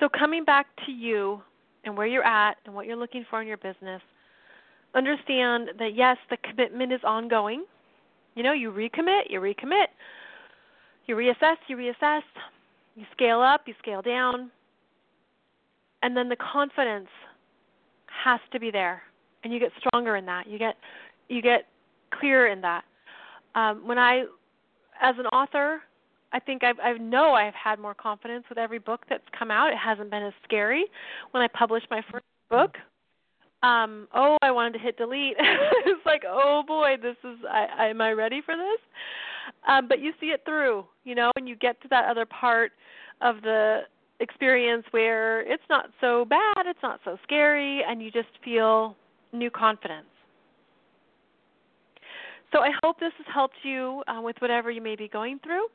So, 0.00 0.08
coming 0.08 0.44
back 0.44 0.66
to 0.86 0.92
you 0.92 1.42
and 1.84 1.96
where 1.96 2.06
you're 2.06 2.24
at 2.24 2.56
and 2.64 2.74
what 2.74 2.86
you're 2.86 2.96
looking 2.96 3.24
for 3.28 3.40
in 3.42 3.48
your 3.48 3.58
business, 3.58 4.00
understand 4.94 5.70
that 5.78 5.94
yes, 5.94 6.16
the 6.30 6.36
commitment 6.38 6.92
is 6.92 7.00
ongoing. 7.04 7.64
You 8.34 8.42
know, 8.42 8.52
you 8.52 8.70
recommit, 8.70 9.24
you 9.28 9.40
recommit, 9.40 9.88
you 11.06 11.16
reassess, 11.16 11.56
you 11.68 11.76
reassess, 11.76 12.22
you 12.96 13.04
scale 13.12 13.40
up, 13.40 13.62
you 13.66 13.74
scale 13.78 14.02
down, 14.02 14.50
and 16.02 16.16
then 16.16 16.28
the 16.28 16.36
confidence 16.36 17.08
has 18.24 18.40
to 18.52 18.58
be 18.58 18.70
there 18.70 19.02
and 19.44 19.52
you 19.52 19.58
get 19.58 19.70
stronger 19.78 20.16
in 20.16 20.26
that. 20.26 20.46
You 20.46 20.58
get 20.58 20.76
you 21.28 21.42
get 21.42 21.66
clearer 22.18 22.48
in 22.48 22.60
that. 22.60 22.84
Um, 23.54 23.86
when 23.86 23.98
I, 23.98 24.24
as 25.00 25.14
an 25.18 25.26
author, 25.26 25.80
I 26.32 26.38
think 26.38 26.64
I've, 26.64 26.78
I 26.82 26.92
know 26.94 27.32
I've 27.32 27.54
had 27.54 27.78
more 27.78 27.94
confidence 27.94 28.44
with 28.48 28.58
every 28.58 28.78
book 28.78 29.02
that's 29.08 29.24
come 29.38 29.50
out. 29.50 29.72
It 29.72 29.78
hasn't 29.78 30.10
been 30.10 30.22
as 30.22 30.32
scary. 30.44 30.84
When 31.32 31.42
I 31.42 31.48
published 31.48 31.86
my 31.90 32.02
first 32.10 32.24
book, 32.50 32.76
um, 33.62 34.08
oh, 34.14 34.36
I 34.42 34.50
wanted 34.50 34.72
to 34.74 34.78
hit 34.78 34.96
delete. 34.96 35.36
it's 35.38 36.04
like, 36.06 36.22
oh 36.26 36.62
boy, 36.66 36.96
this 37.00 37.16
is. 37.24 37.38
I, 37.50 37.88
am 37.88 38.00
I 38.00 38.12
ready 38.12 38.40
for 38.44 38.56
this? 38.56 38.80
Um, 39.68 39.88
but 39.88 40.00
you 40.00 40.12
see 40.20 40.26
it 40.26 40.42
through, 40.44 40.84
you 41.04 41.14
know, 41.14 41.30
and 41.36 41.48
you 41.48 41.56
get 41.56 41.80
to 41.82 41.88
that 41.88 42.08
other 42.08 42.26
part 42.26 42.72
of 43.20 43.42
the 43.42 43.80
experience 44.20 44.84
where 44.92 45.42
it's 45.42 45.62
not 45.68 45.90
so 46.00 46.24
bad, 46.24 46.66
it's 46.66 46.82
not 46.82 47.00
so 47.04 47.18
scary, 47.24 47.82
and 47.86 48.02
you 48.02 48.10
just 48.10 48.28
feel 48.44 48.96
new 49.32 49.50
confidence. 49.50 50.06
So 52.52 52.60
I 52.60 52.70
hope 52.82 53.00
this 53.00 53.12
has 53.16 53.26
helped 53.32 53.56
you 53.62 54.02
uh, 54.06 54.20
with 54.20 54.36
whatever 54.40 54.70
you 54.70 54.82
may 54.82 54.94
be 54.94 55.08
going 55.08 55.40
through. 55.42 55.66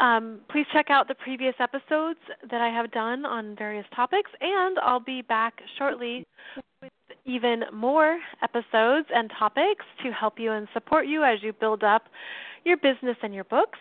Um, 0.00 0.40
please 0.50 0.66
check 0.72 0.90
out 0.90 1.08
the 1.08 1.14
previous 1.16 1.54
episodes 1.58 2.20
that 2.50 2.60
I 2.60 2.68
have 2.68 2.90
done 2.92 3.26
on 3.26 3.56
various 3.56 3.86
topics, 3.94 4.30
and 4.40 4.78
I'll 4.78 5.00
be 5.00 5.22
back 5.22 5.60
shortly 5.76 6.24
with 6.80 6.92
even 7.24 7.64
more 7.72 8.18
episodes 8.42 9.08
and 9.14 9.30
topics 9.38 9.84
to 10.04 10.12
help 10.12 10.38
you 10.38 10.52
and 10.52 10.68
support 10.72 11.06
you 11.06 11.24
as 11.24 11.42
you 11.42 11.52
build 11.52 11.82
up 11.82 12.04
your 12.64 12.76
business 12.76 13.16
and 13.22 13.34
your 13.34 13.44
books. 13.44 13.78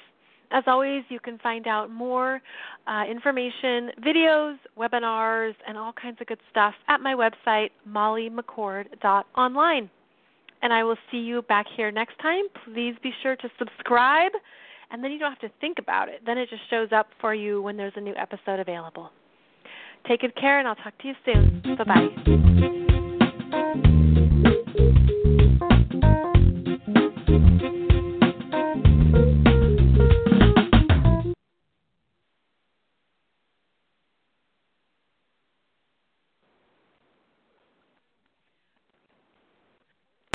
As 0.51 0.63
always, 0.65 1.03
you 1.09 1.19
can 1.19 1.37
find 1.39 1.67
out 1.67 1.91
more 1.91 2.41
uh, 2.87 3.03
information, 3.09 3.91
videos, 4.05 4.55
webinars, 4.77 5.55
and 5.67 5.77
all 5.77 5.91
kinds 5.91 6.17
of 6.21 6.27
good 6.27 6.39
stuff 6.49 6.73
at 6.87 7.01
my 7.01 7.13
website, 7.13 7.71
mollymccord.online. 7.87 9.89
And 10.61 10.73
I 10.73 10.83
will 10.83 10.97
see 11.11 11.17
you 11.17 11.41
back 11.43 11.65
here 11.75 11.91
next 11.91 12.17
time. 12.19 12.43
Please 12.65 12.95
be 13.03 13.11
sure 13.21 13.35
to 13.35 13.49
subscribe, 13.59 14.31
and 14.89 15.03
then 15.03 15.11
you 15.11 15.19
don't 15.19 15.31
have 15.31 15.39
to 15.39 15.51
think 15.59 15.77
about 15.79 16.09
it. 16.09 16.21
Then 16.25 16.37
it 16.37 16.49
just 16.49 16.63
shows 16.69 16.89
up 16.91 17.07
for 17.19 17.35
you 17.35 17.61
when 17.61 17.77
there's 17.77 17.93
a 17.95 18.01
new 18.01 18.15
episode 18.15 18.59
available. 18.59 19.11
Take 20.07 20.21
good 20.21 20.35
care, 20.35 20.59
and 20.59 20.67
I'll 20.67 20.75
talk 20.75 20.97
to 20.99 21.07
you 21.07 21.13
soon. 21.25 21.61
Bye 21.77 21.83
bye. 21.83 22.73